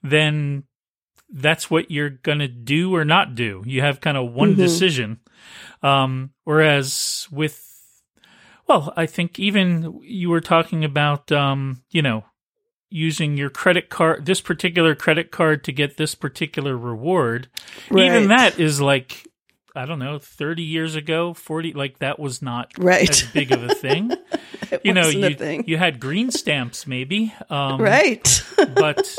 then 0.03 0.65
that's 1.29 1.71
what 1.71 1.91
you're 1.91 2.11
going 2.11 2.39
to 2.39 2.49
do 2.49 2.95
or 2.95 3.05
not 3.05 3.35
do. 3.35 3.63
You 3.67 3.83
have 3.83 4.01
kind 4.01 4.17
of 4.17 4.33
one 4.33 4.55
Mhm. 4.55 4.59
decision. 4.59 5.21
Um, 5.83 6.31
whereas 6.45 7.29
with, 7.31 7.67
well, 8.69 8.93
I 8.97 9.07
think 9.07 9.39
even 9.39 10.01
you 10.03 10.31
were 10.31 10.41
talking 10.41 10.85
about, 10.85 11.31
um, 11.33 11.83
you 11.91 12.03
know, 12.03 12.25
using 12.91 13.37
your 13.37 13.51
credit 13.51 13.89
card, 13.89 14.27
this 14.27 14.41
particular 14.41 14.95
credit 14.95 15.31
card 15.31 15.63
to 15.65 15.73
get 15.73 15.97
this 15.97 16.15
particular 16.15 16.77
reward. 16.77 17.49
Right. 17.91 18.07
Even 18.07 18.29
that 18.29 18.59
is 18.59 18.81
like, 18.81 19.27
I 19.77 19.87
don't 19.87 20.01
know, 20.01 20.19
30 20.19 20.63
years 20.63 20.97
ago, 20.97 21.33
40, 21.33 21.73
like 21.75 22.01
that 22.01 22.19
was 22.19 22.43
not 22.43 22.73
Right. 22.77 23.09
as 23.09 23.23
big 23.23 23.53
of 23.53 23.63
a 23.63 23.75
thing. 23.75 24.13
It 24.71 24.83
you 24.85 24.93
know, 24.93 25.09
you, 25.09 25.65
you 25.67 25.77
had 25.79 25.99
green 25.99 26.31
stamps 26.31 26.87
maybe, 26.87 27.35
um, 27.49 27.81
right. 27.81 28.45
but 28.75 29.19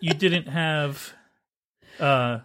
you 0.00 0.12
didn't 0.12 0.48
have, 0.48 1.14
uh, 1.98 2.40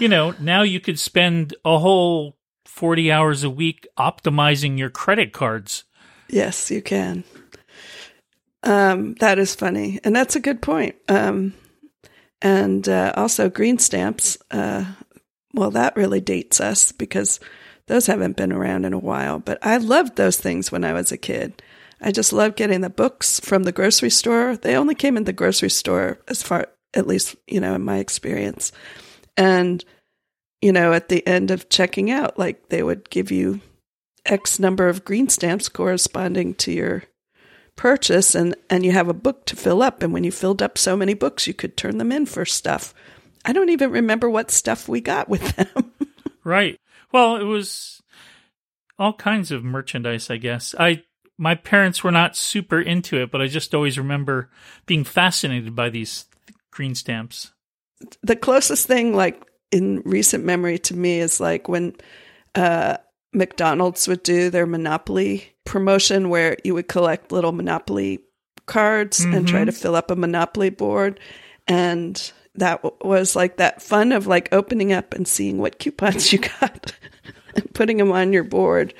you 0.00 0.08
know, 0.08 0.34
now 0.40 0.62
you 0.62 0.80
could 0.80 0.98
spend 0.98 1.54
a 1.66 1.78
whole 1.78 2.38
40 2.64 3.12
hours 3.12 3.44
a 3.44 3.50
week 3.50 3.86
optimizing 3.98 4.78
your 4.78 4.88
credit 4.88 5.34
cards. 5.34 5.84
yes, 6.30 6.70
you 6.70 6.80
can. 6.80 7.22
Um, 8.62 9.14
that 9.20 9.38
is 9.38 9.54
funny, 9.54 10.00
and 10.04 10.14
that's 10.14 10.36
a 10.36 10.40
good 10.40 10.60
point. 10.60 10.96
Um, 11.08 11.54
and 12.42 12.88
uh, 12.88 13.12
also 13.16 13.48
green 13.48 13.78
stamps. 13.78 14.38
Uh, 14.50 14.84
well, 15.54 15.70
that 15.72 15.96
really 15.96 16.20
dates 16.20 16.60
us 16.60 16.92
because 16.92 17.40
those 17.86 18.06
haven't 18.06 18.36
been 18.36 18.52
around 18.52 18.84
in 18.84 18.92
a 18.92 18.98
while. 18.98 19.38
But 19.38 19.58
I 19.62 19.76
loved 19.78 20.16
those 20.16 20.36
things 20.36 20.70
when 20.70 20.84
I 20.84 20.92
was 20.92 21.10
a 21.10 21.16
kid. 21.16 21.62
I 22.00 22.12
just 22.12 22.32
loved 22.32 22.56
getting 22.56 22.80
the 22.80 22.90
books 22.90 23.40
from 23.40 23.64
the 23.64 23.72
grocery 23.72 24.10
store. 24.10 24.56
They 24.56 24.76
only 24.76 24.94
came 24.94 25.16
in 25.16 25.24
the 25.24 25.32
grocery 25.32 25.70
store, 25.70 26.18
as 26.28 26.42
far 26.42 26.68
at 26.94 27.06
least 27.06 27.36
you 27.46 27.60
know 27.60 27.74
in 27.74 27.82
my 27.82 27.98
experience. 27.98 28.72
And 29.36 29.84
you 30.60 30.72
know, 30.72 30.92
at 30.92 31.08
the 31.08 31.26
end 31.26 31.50
of 31.50 31.68
checking 31.68 32.10
out, 32.10 32.38
like 32.38 32.68
they 32.68 32.82
would 32.82 33.10
give 33.10 33.30
you 33.30 33.60
X 34.26 34.58
number 34.58 34.88
of 34.88 35.04
green 35.04 35.28
stamps 35.28 35.68
corresponding 35.68 36.54
to 36.54 36.72
your 36.72 37.04
purchase 37.78 38.34
and 38.34 38.54
and 38.68 38.84
you 38.84 38.92
have 38.92 39.08
a 39.08 39.14
book 39.14 39.46
to 39.46 39.56
fill 39.56 39.80
up 39.82 40.02
and 40.02 40.12
when 40.12 40.24
you 40.24 40.32
filled 40.32 40.60
up 40.60 40.76
so 40.76 40.96
many 40.96 41.14
books 41.14 41.46
you 41.46 41.54
could 41.54 41.76
turn 41.76 41.96
them 41.96 42.12
in 42.12 42.26
for 42.26 42.44
stuff. 42.44 42.92
I 43.44 43.52
don't 43.54 43.70
even 43.70 43.90
remember 43.92 44.28
what 44.28 44.50
stuff 44.50 44.88
we 44.88 45.00
got 45.00 45.28
with 45.30 45.56
them. 45.56 45.92
Right. 46.44 46.80
Well, 47.12 47.36
it 47.36 47.44
was 47.44 48.00
all 48.98 49.12
kinds 49.12 49.50
of 49.50 49.64
merchandise, 49.64 50.30
I 50.30 50.38
guess. 50.38 50.74
I 50.78 51.02
my 51.36 51.54
parents 51.54 52.02
were 52.02 52.10
not 52.10 52.36
super 52.36 52.80
into 52.80 53.20
it, 53.20 53.30
but 53.30 53.42
I 53.42 53.48
just 53.48 53.74
always 53.74 53.98
remember 53.98 54.48
being 54.86 55.04
fascinated 55.04 55.76
by 55.76 55.90
these 55.90 56.24
green 56.70 56.94
stamps. 56.94 57.52
the 58.22 58.34
closest 58.36 58.86
thing 58.86 59.14
like 59.14 59.44
in 59.70 60.00
recent 60.06 60.42
memory 60.42 60.78
to 60.78 60.96
me 60.96 61.20
is 61.20 61.38
like 61.38 61.68
when 61.68 61.94
uh 62.54 62.96
McDonald's 63.34 64.08
would 64.08 64.22
do 64.22 64.48
their 64.48 64.66
Monopoly 64.66 65.52
promotion 65.68 66.28
where 66.28 66.56
you 66.64 66.74
would 66.74 66.88
collect 66.88 67.32
little 67.32 67.52
Monopoly 67.52 68.20
cards 68.66 69.24
and 69.24 69.46
try 69.48 69.64
to 69.64 69.72
fill 69.72 69.94
up 69.96 70.10
a 70.10 70.16
Monopoly 70.16 70.70
board. 70.70 71.20
And 71.66 72.32
that 72.54 72.82
w- 72.82 72.96
was 73.02 73.36
like 73.36 73.58
that 73.58 73.80
fun 73.82 74.12
of 74.12 74.26
like 74.26 74.48
opening 74.52 74.92
up 74.92 75.14
and 75.14 75.26
seeing 75.28 75.58
what 75.58 75.78
coupons 75.78 76.32
you 76.32 76.38
got 76.40 76.92
and 77.54 77.72
putting 77.74 77.98
them 77.98 78.10
on 78.12 78.32
your 78.32 78.44
board. 78.44 78.94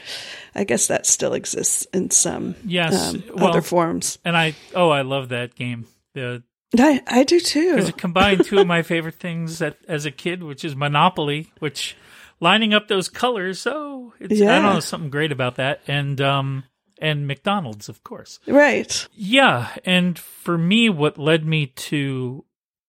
I 0.55 0.65
guess 0.65 0.87
that 0.89 1.07
still 1.07 1.35
exists 1.35 1.87
in 1.93 2.11
some 2.11 2.55
Yes, 2.65 3.15
um, 3.15 3.23
well- 3.35 3.49
other 3.49 3.63
forms. 3.63 4.19
And 4.25 4.37
I 4.37 4.55
oh, 4.75 4.91
I 4.91 5.03
love 5.03 5.31
that 5.31 5.55
game. 5.55 5.87
The 6.15 6.43
I, 6.79 7.03
I 7.07 7.25
do 7.25 7.41
too. 7.41 7.75
because 7.77 7.89
it 7.89 7.97
combined 7.97 8.45
two 8.45 8.59
of 8.59 8.67
my 8.67 8.83
favorite 8.83 9.15
things 9.15 9.59
that, 9.61 9.79
as 9.89 10.05
a 10.05 10.11
kid, 10.11 10.43
which 10.43 10.65
is 10.67 10.77
Monopoly, 10.77 11.51
which 11.61 11.97
lining 12.41 12.75
up 12.75 12.89
those 12.89 13.09
colors. 13.09 13.67
Oh, 13.67 14.13
it's, 14.21 14.41
I 14.41 14.61
don't 14.61 14.75
know 14.75 14.81
something 14.81 15.11
great 15.11 15.33
about 15.33 15.57
that, 15.57 15.81
and 15.87 16.21
um 16.21 16.65
and 17.01 17.27
McDonald's, 17.27 17.89
of 17.89 18.03
course. 18.03 18.41
Right. 18.47 19.07
Yeah, 19.15 19.69
and 19.85 20.19
for 20.19 20.59
me, 20.59 20.89
what 20.89 21.19
led 21.19 21.47
me 21.47 21.67
to 21.67 22.45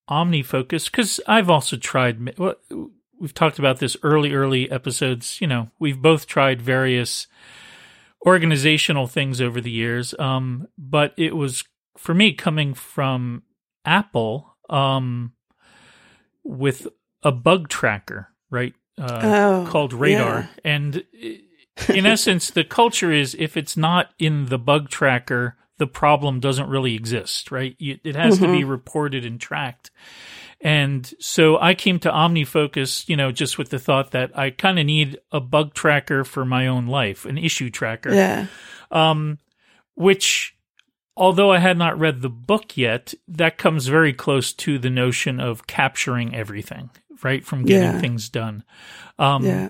OmniFocus 0.08 0.86
because 0.90 1.20
I've 1.26 1.48
also 1.48 1.76
tried. 1.76 2.38
Well, 2.38 2.56
we've 3.18 3.34
talked 3.34 3.58
about 3.58 3.78
this 3.78 3.96
early, 4.02 4.32
early 4.32 4.70
episodes. 4.70 5.40
You 5.40 5.46
know, 5.46 5.70
we've 5.78 6.00
both 6.00 6.26
tried 6.26 6.60
various 6.60 7.28
organizational 8.26 9.06
things 9.06 9.40
over 9.40 9.60
the 9.60 9.70
years. 9.70 10.14
Um, 10.18 10.68
but 10.76 11.14
it 11.16 11.36
was 11.36 11.64
for 11.96 12.14
me 12.14 12.32
coming 12.32 12.74
from 12.74 13.42
Apple, 13.84 14.56
um, 14.68 15.32
with 16.42 16.86
a 17.22 17.32
bug 17.32 17.68
tracker, 17.68 18.28
right? 18.50 18.74
Uh, 19.00 19.20
Oh, 19.22 19.66
called 19.70 19.92
Radar, 19.92 20.40
yeah. 20.40 20.46
and 20.72 21.04
in 21.88 22.06
essence, 22.06 22.50
the 22.50 22.64
culture 22.64 23.10
is 23.10 23.34
if 23.38 23.56
it's 23.56 23.76
not 23.76 24.10
in 24.18 24.46
the 24.46 24.58
bug 24.58 24.88
tracker, 24.90 25.56
the 25.78 25.86
problem 25.86 26.40
doesn't 26.40 26.68
really 26.68 26.94
exist, 26.94 27.50
right? 27.50 27.74
You, 27.78 27.98
it 28.04 28.14
has 28.16 28.38
to 28.40 28.46
be 28.52 28.64
reported 28.64 29.24
and 29.24 29.40
tracked. 29.40 29.90
And 30.60 31.10
so 31.18 31.58
I 31.58 31.74
came 31.74 31.98
to 32.00 32.10
OmniFocus, 32.10 33.08
you 33.08 33.16
know, 33.16 33.32
just 33.32 33.56
with 33.56 33.70
the 33.70 33.78
thought 33.78 34.10
that 34.10 34.38
I 34.38 34.50
kind 34.50 34.78
of 34.78 34.84
need 34.84 35.18
a 35.32 35.40
bug 35.40 35.72
tracker 35.72 36.22
for 36.22 36.44
my 36.44 36.66
own 36.66 36.86
life, 36.86 37.24
an 37.24 37.38
issue 37.38 37.70
tracker 37.70 38.12
Yeah. 38.12 38.46
um, 38.90 39.38
which 39.94 40.54
although 41.16 41.50
I 41.50 41.58
had 41.60 41.78
not 41.78 41.98
read 41.98 42.20
the 42.20 42.28
book 42.28 42.76
yet, 42.76 43.14
that 43.28 43.56
comes 43.56 43.86
very 43.86 44.12
close 44.12 44.52
to 44.54 44.78
the 44.78 44.90
notion 44.90 45.40
of 45.40 45.66
capturing 45.66 46.34
everything, 46.34 46.90
right? 47.24 47.44
From 47.44 47.64
getting 47.64 47.92
Yeah. 47.92 48.00
things 48.00 48.28
done. 48.28 48.64
Um, 49.18 49.44
Yeah. 49.44 49.68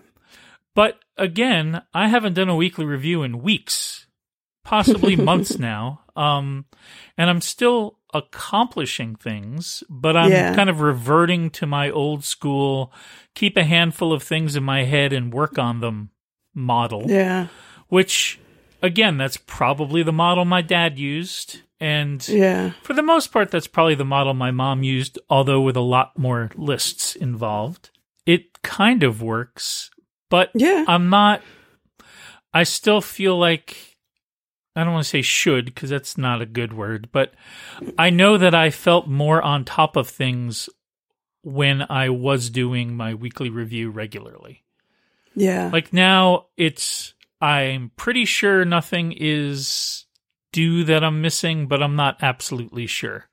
But 0.74 1.00
again, 1.16 1.82
I 1.92 2.08
haven't 2.08 2.34
done 2.34 2.48
a 2.48 2.54
weekly 2.56 2.84
review 2.84 3.22
in 3.22 3.42
weeks, 3.42 4.06
possibly 4.64 5.16
months 5.30 5.58
now. 5.58 6.02
Um, 6.16 6.66
and 7.18 7.28
I'm 7.28 7.40
still 7.40 7.98
accomplishing 8.14 9.16
things, 9.16 9.82
but 9.88 10.16
I'm 10.16 10.30
Yeah. 10.30 10.54
kind 10.54 10.70
of 10.70 10.80
reverting 10.80 11.50
to 11.50 11.66
my 11.66 11.90
old 11.90 12.24
school, 12.24 12.92
keep 13.34 13.56
a 13.56 13.64
handful 13.64 14.12
of 14.12 14.22
things 14.22 14.56
in 14.56 14.62
my 14.64 14.84
head 14.84 15.12
and 15.12 15.32
work 15.32 15.58
on 15.58 15.80
them 15.80 16.10
model 16.54 17.04
Yeah. 17.08 17.46
which 17.88 18.38
again 18.82 19.16
that's 19.18 19.36
probably 19.36 20.02
the 20.02 20.12
model 20.12 20.44
my 20.44 20.62
dad 20.62 20.98
used 20.98 21.60
and 21.80 22.26
Yeah. 22.28 22.72
for 22.82 22.92
the 22.94 23.02
most 23.02 23.32
part 23.32 23.50
that's 23.50 23.66
probably 23.66 23.94
the 23.94 24.04
model 24.04 24.34
my 24.34 24.50
mom 24.50 24.82
used 24.82 25.18
although 25.28 25.60
with 25.60 25.76
a 25.76 25.80
lot 25.80 26.18
more 26.18 26.50
lists 26.56 27.14
involved 27.16 27.90
it 28.26 28.60
kind 28.62 29.02
of 29.02 29.22
works 29.22 29.90
but 30.28 30.50
Yeah. 30.54 30.84
i'm 30.88 31.08
not 31.10 31.42
i 32.52 32.62
still 32.62 33.00
feel 33.00 33.38
like 33.38 33.96
i 34.76 34.84
don't 34.84 34.92
want 34.92 35.04
to 35.04 35.10
say 35.10 35.22
should 35.22 35.64
because 35.66 35.90
that's 35.90 36.16
not 36.18 36.42
a 36.42 36.46
good 36.46 36.72
word 36.72 37.08
but 37.12 37.32
i 37.98 38.10
know 38.10 38.36
that 38.38 38.54
i 38.54 38.70
felt 38.70 39.06
more 39.08 39.40
on 39.42 39.64
top 39.64 39.96
of 39.96 40.08
things 40.08 40.68
when 41.42 41.82
i 41.88 42.08
was 42.10 42.50
doing 42.50 42.94
my 42.96 43.14
weekly 43.14 43.48
review 43.50 43.90
regularly 43.90 44.62
Yeah. 45.34 45.70
like 45.72 45.92
now 45.92 46.46
it's 46.56 47.14
I'm 47.40 47.90
pretty 47.96 48.24
sure 48.24 48.64
nothing 48.64 49.12
is 49.16 50.04
due 50.52 50.84
that 50.84 51.02
I'm 51.04 51.22
missing, 51.22 51.66
but 51.68 51.82
I'm 51.82 51.96
not 51.96 52.18
absolutely 52.22 52.86
sure. 52.86 53.28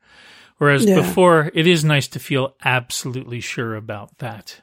Whereas 0.58 0.86
Yeah. 0.86 0.96
before 1.02 1.52
it 1.54 1.68
is 1.68 1.84
nice 1.84 2.08
to 2.10 2.20
feel 2.20 2.56
absolutely 2.64 3.42
sure 3.42 3.76
about 3.76 4.18
that. 4.20 4.62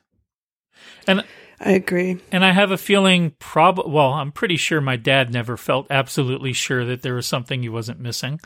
And 1.06 1.24
I 1.60 1.72
agree. 1.72 2.18
and 2.32 2.44
I 2.44 2.52
have 2.52 2.70
a 2.72 2.76
feeling 2.76 3.30
prob 3.38 3.80
well, 3.86 4.12
I'm 4.12 4.32
pretty 4.32 4.56
sure 4.56 4.80
my 4.80 4.96
dad 4.96 5.32
never 5.32 5.56
felt 5.56 5.86
absolutely 5.90 6.52
sure 6.52 6.84
that 6.86 7.02
there 7.02 7.14
was 7.14 7.26
something 7.26 7.62
he 7.62 7.68
wasn't 7.68 8.00
missing. 8.00 8.40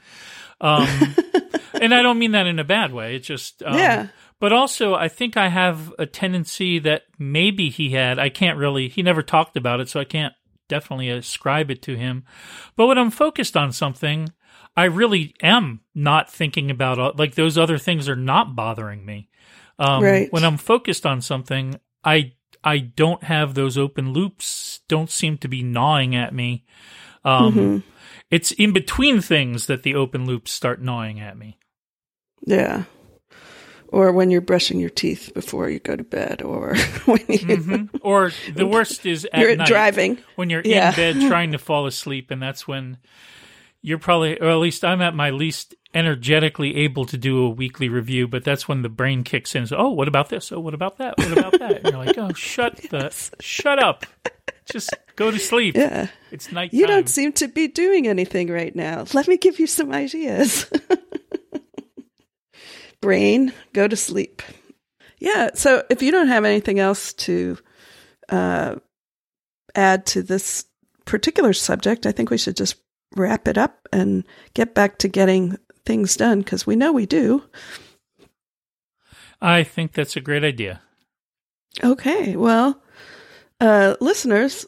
Um 0.60 0.86
and 1.80 1.94
I 1.94 2.02
don't 2.02 2.18
mean 2.18 2.32
that 2.32 2.46
in 2.46 2.58
a 2.58 2.64
bad 2.64 2.92
way. 2.92 3.16
It's 3.16 3.26
just 3.26 3.62
um, 3.62 3.78
Yeah. 3.78 4.08
But 4.40 4.52
also, 4.52 4.94
I 4.94 5.08
think 5.08 5.36
I 5.36 5.48
have 5.48 5.92
a 5.98 6.06
tendency 6.06 6.78
that 6.80 7.02
maybe 7.18 7.70
he 7.70 7.90
had. 7.90 8.20
I 8.20 8.28
can't 8.28 8.56
really. 8.56 8.88
He 8.88 9.02
never 9.02 9.20
talked 9.20 9.56
about 9.56 9.80
it, 9.80 9.88
so 9.88 9.98
I 9.98 10.04
can't 10.04 10.32
definitely 10.68 11.08
ascribe 11.10 11.70
it 11.70 11.82
to 11.82 11.96
him. 11.96 12.24
But 12.76 12.86
when 12.86 12.98
I'm 12.98 13.10
focused 13.10 13.56
on 13.56 13.72
something, 13.72 14.28
I 14.76 14.84
really 14.84 15.34
am 15.42 15.80
not 15.94 16.30
thinking 16.30 16.70
about 16.70 17.18
like 17.18 17.34
those 17.34 17.58
other 17.58 17.78
things 17.78 18.08
are 18.08 18.16
not 18.16 18.54
bothering 18.54 19.04
me. 19.04 19.28
Um, 19.78 20.02
Right. 20.02 20.32
When 20.32 20.44
I'm 20.44 20.56
focused 20.56 21.06
on 21.06 21.20
something, 21.20 21.80
I 22.04 22.32
I 22.64 22.78
don't 22.78 23.22
have 23.24 23.54
those 23.54 23.78
open 23.78 24.12
loops. 24.12 24.80
Don't 24.88 25.10
seem 25.10 25.38
to 25.38 25.48
be 25.48 25.62
gnawing 25.62 26.14
at 26.16 26.34
me. 26.34 26.64
Um, 27.24 27.54
Mhm. 27.54 27.82
It's 28.30 28.52
in 28.52 28.72
between 28.72 29.20
things 29.20 29.66
that 29.66 29.84
the 29.84 29.94
open 29.94 30.26
loops 30.26 30.52
start 30.52 30.82
gnawing 30.82 31.18
at 31.20 31.38
me. 31.38 31.58
Yeah. 32.44 32.84
Or 33.90 34.12
when 34.12 34.30
you're 34.30 34.42
brushing 34.42 34.78
your 34.80 34.90
teeth 34.90 35.30
before 35.34 35.70
you 35.70 35.78
go 35.78 35.96
to 35.96 36.04
bed, 36.04 36.42
or 36.42 36.76
when 37.06 37.20
you, 37.28 37.38
Mhm. 37.38 37.88
Or 38.02 38.32
the 38.54 38.66
worst 38.74 39.06
is 39.06 39.26
at 39.32 39.40
you're 39.40 39.56
night 39.56 39.66
driving. 39.68 40.18
when 40.36 40.50
you're 40.50 40.62
Yeah. 40.64 40.90
in 40.90 40.96
bed 40.96 41.20
trying 41.28 41.52
to 41.52 41.58
fall 41.58 41.86
asleep, 41.86 42.30
and 42.30 42.42
that's 42.42 42.68
when 42.68 42.98
you're 43.80 43.98
probably, 43.98 44.38
or 44.40 44.50
at 44.50 44.56
least 44.56 44.84
I'm 44.84 45.00
at 45.00 45.14
my 45.14 45.30
least 45.30 45.74
energetically 45.94 46.76
able 46.76 47.06
to 47.06 47.16
do 47.16 47.44
a 47.44 47.48
weekly 47.48 47.88
review. 47.88 48.28
But 48.28 48.44
that's 48.44 48.68
when 48.68 48.82
the 48.82 48.88
brain 48.90 49.24
kicks 49.24 49.54
in. 49.54 49.66
So, 49.66 49.76
oh, 49.78 49.90
what 49.90 50.06
about 50.06 50.28
this? 50.28 50.52
Oh, 50.52 50.60
what 50.60 50.74
about 50.74 50.98
that? 50.98 51.16
What 51.16 51.32
about 51.38 51.58
that? 51.58 51.76
And 51.78 51.86
you're 51.94 52.04
like, 52.04 52.18
oh, 52.18 52.32
shut 52.34 52.76
the, 52.90 53.10
shut 53.40 53.78
up, 53.82 54.04
just 54.70 54.90
go 55.16 55.30
to 55.30 55.38
sleep. 55.38 55.76
Yeah. 55.76 56.08
It's 56.30 56.52
night. 56.52 56.74
You 56.74 56.86
don't 56.86 57.08
seem 57.08 57.32
to 57.34 57.48
be 57.48 57.68
doing 57.68 58.06
anything 58.06 58.48
right 58.48 58.76
now. 58.76 59.06
Let 59.14 59.28
me 59.28 59.38
give 59.38 59.58
you 59.58 59.66
some 59.66 59.92
ideas. 59.92 60.66
Brain, 63.00 63.52
go 63.72 63.88
to 63.88 63.96
sleep. 63.96 64.42
Yeah. 65.18 65.50
So 65.54 65.84
if 65.90 66.02
you 66.02 66.10
don't 66.12 66.28
have 66.28 66.44
anything 66.44 66.78
else 66.78 67.12
to 67.14 67.58
uh, 68.28 68.76
add 69.74 70.06
to 70.06 70.22
this 70.22 70.64
particular 71.04 71.52
subject, 71.52 72.06
I 72.06 72.12
think 72.12 72.30
we 72.30 72.38
should 72.38 72.56
just 72.56 72.76
wrap 73.16 73.48
it 73.48 73.58
up 73.58 73.88
and 73.92 74.24
get 74.54 74.74
back 74.74 74.98
to 74.98 75.08
getting 75.08 75.56
things 75.84 76.16
done 76.16 76.40
because 76.40 76.66
we 76.66 76.76
know 76.76 76.92
we 76.92 77.06
do. 77.06 77.42
I 79.40 79.62
think 79.62 79.92
that's 79.92 80.16
a 80.16 80.20
great 80.20 80.44
idea. 80.44 80.82
Okay. 81.82 82.36
Well, 82.36 82.80
uh, 83.60 83.96
listeners, 84.00 84.66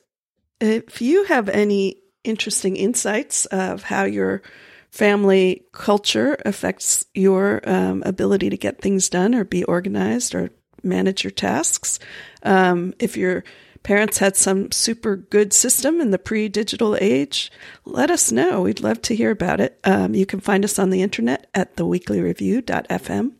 if 0.61 1.03
you 1.03 1.25
have 1.25 1.49
any 1.49 1.97
interesting 2.25 2.77
insights 2.77 3.47
of 3.47 3.83
how 3.83 4.05
your 4.05 4.43
family 4.91 5.65
culture 5.73 6.37
affects 6.45 7.07
your 7.15 7.61
um, 7.69 8.03
ability 8.05 8.51
to 8.51 8.57
get 8.57 8.81
things 8.81 9.09
done 9.09 9.35
or 9.35 9.45
be 9.45 9.65
organized 9.65 10.35
or 10.35 10.51
manage 10.83 11.25
your 11.25 11.31
tasks, 11.31 11.99
um, 12.43 12.95
if 12.99 13.17
your 13.17 13.45
parents 13.83 14.19
had 14.19 14.37
some 14.37 14.71
super 14.73 15.17
good 15.17 15.53
system 15.53 16.01
in 16.01 16.11
the 16.11 16.19
pre 16.19 16.49
digital 16.49 16.97
age, 17.01 17.51
let 17.85 18.11
us 18.11 18.33
know. 18.33 18.63
We'd 18.63 18.81
love 18.81 19.01
to 19.03 19.17
hear 19.17 19.31
about 19.31 19.61
it. 19.61 19.79
Um, 19.85 20.15
you 20.15 20.27
can 20.27 20.41
find 20.41 20.65
us 20.65 20.79
on 20.79 20.91
the 20.91 21.03
internet 21.03 21.49
at 21.55 21.77
theweeklyreview.fm. 21.77 23.33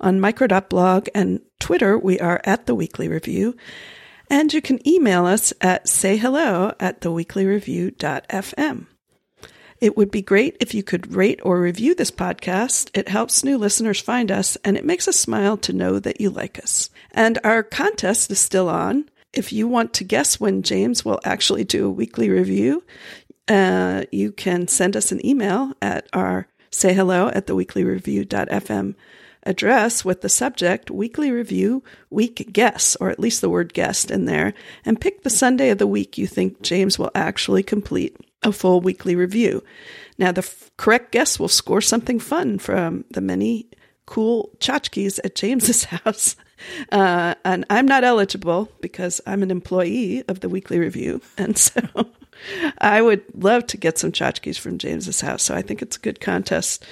On 0.00 0.20
micro.blog 0.20 1.08
and 1.14 1.40
Twitter, 1.60 1.98
we 1.98 2.18
are 2.20 2.40
at 2.44 2.66
The 2.66 2.74
Weekly 2.74 3.08
Review. 3.08 3.56
And 4.30 4.52
you 4.52 4.62
can 4.62 4.86
email 4.88 5.26
us 5.26 5.52
at 5.60 5.86
sayhello 5.86 6.74
at 6.80 7.00
theweeklyreview.fm. 7.00 8.86
It 9.84 9.98
would 9.98 10.10
be 10.10 10.22
great 10.22 10.56
if 10.60 10.72
you 10.72 10.82
could 10.82 11.14
rate 11.14 11.40
or 11.42 11.60
review 11.60 11.94
this 11.94 12.10
podcast. 12.10 12.88
It 12.94 13.06
helps 13.06 13.44
new 13.44 13.58
listeners 13.58 14.00
find 14.00 14.30
us 14.30 14.56
and 14.64 14.78
it 14.78 14.84
makes 14.86 15.08
us 15.08 15.16
smile 15.20 15.58
to 15.58 15.74
know 15.74 15.98
that 15.98 16.22
you 16.22 16.30
like 16.30 16.58
us. 16.58 16.88
And 17.10 17.38
our 17.44 17.62
contest 17.62 18.30
is 18.30 18.40
still 18.40 18.70
on. 18.70 19.10
If 19.34 19.52
you 19.52 19.68
want 19.68 19.92
to 19.92 20.04
guess 20.04 20.40
when 20.40 20.62
James 20.62 21.04
will 21.04 21.20
actually 21.22 21.64
do 21.64 21.86
a 21.86 21.90
weekly 21.90 22.30
review, 22.30 22.82
uh, 23.46 24.04
you 24.10 24.32
can 24.32 24.68
send 24.68 24.96
us 24.96 25.12
an 25.12 25.24
email 25.24 25.74
at 25.82 26.08
our 26.14 26.48
say 26.70 26.94
hello 26.94 27.28
at 27.28 27.46
theweeklyreview.fm 27.46 28.94
address 29.42 30.02
with 30.02 30.22
the 30.22 30.30
subject 30.30 30.90
weekly 30.90 31.30
review 31.30 31.84
week 32.08 32.48
guess, 32.54 32.96
or 32.96 33.10
at 33.10 33.20
least 33.20 33.42
the 33.42 33.50
word 33.50 33.74
guest 33.74 34.10
in 34.10 34.24
there, 34.24 34.54
and 34.86 34.98
pick 34.98 35.24
the 35.24 35.28
Sunday 35.28 35.68
of 35.68 35.76
the 35.76 35.86
week 35.86 36.16
you 36.16 36.26
think 36.26 36.62
James 36.62 36.98
will 36.98 37.10
actually 37.14 37.62
complete 37.62 38.16
a 38.44 38.52
full 38.52 38.80
weekly 38.80 39.16
review. 39.16 39.62
Now, 40.18 40.32
the 40.32 40.40
f- 40.40 40.70
correct 40.76 41.12
guess 41.12 41.38
will 41.38 41.48
score 41.48 41.80
something 41.80 42.20
fun 42.20 42.58
from 42.58 43.04
the 43.10 43.20
many 43.20 43.68
cool 44.06 44.50
tchotchkes 44.58 45.18
at 45.24 45.34
James's 45.34 45.84
house. 45.84 46.36
Uh, 46.92 47.34
and 47.44 47.64
I'm 47.68 47.86
not 47.86 48.04
eligible 48.04 48.70
because 48.80 49.20
I'm 49.26 49.42
an 49.42 49.50
employee 49.50 50.24
of 50.28 50.40
the 50.40 50.48
weekly 50.48 50.78
review. 50.78 51.20
And 51.38 51.58
so 51.58 51.82
I 52.78 53.00
would 53.00 53.22
love 53.34 53.66
to 53.68 53.76
get 53.76 53.98
some 53.98 54.12
tchotchkes 54.12 54.58
from 54.58 54.78
James's 54.78 55.20
house. 55.20 55.42
So 55.42 55.54
I 55.54 55.62
think 55.62 55.82
it's 55.82 55.96
a 55.96 56.00
good 56.00 56.20
contest 56.20 56.84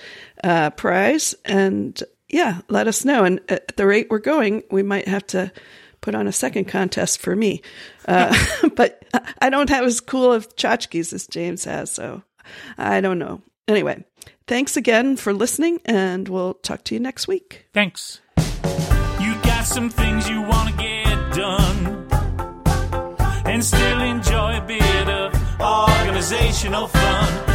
uh, 0.44 0.70
prize. 0.70 1.34
And 1.44 2.00
yeah, 2.28 2.60
let 2.68 2.88
us 2.88 3.04
know. 3.04 3.24
And 3.24 3.40
at 3.48 3.76
the 3.76 3.86
rate 3.86 4.08
we're 4.10 4.18
going, 4.18 4.62
we 4.70 4.82
might 4.82 5.08
have 5.08 5.26
to 5.28 5.52
put 6.02 6.14
on 6.14 6.26
a 6.26 6.32
second 6.32 6.66
contest 6.66 7.20
for 7.20 7.34
me. 7.34 7.62
Uh, 8.06 8.36
but 8.76 9.02
I 9.40 9.48
don't 9.48 9.70
have 9.70 9.84
as 9.84 10.00
cool 10.00 10.30
of 10.30 10.54
tchotchkes 10.56 11.14
as 11.14 11.26
James 11.26 11.64
has, 11.64 11.90
so 11.90 12.22
I 12.76 13.00
don't 13.00 13.18
know. 13.18 13.40
Anyway, 13.66 14.04
thanks 14.46 14.76
again 14.76 15.16
for 15.16 15.32
listening, 15.32 15.80
and 15.86 16.28
we'll 16.28 16.54
talk 16.54 16.84
to 16.84 16.94
you 16.94 17.00
next 17.00 17.26
week. 17.26 17.66
Thanks. 17.72 18.20
You 18.36 19.34
got 19.42 19.64
some 19.64 19.88
things 19.88 20.28
you 20.28 20.42
want 20.42 20.70
to 20.70 20.76
get 20.76 21.34
done 21.34 22.06
and 23.46 23.64
still 23.64 24.00
enjoy 24.00 24.58
a 24.58 24.64
bit 24.66 25.08
of 25.08 25.32
organizational 25.60 26.88
fun. 26.88 27.51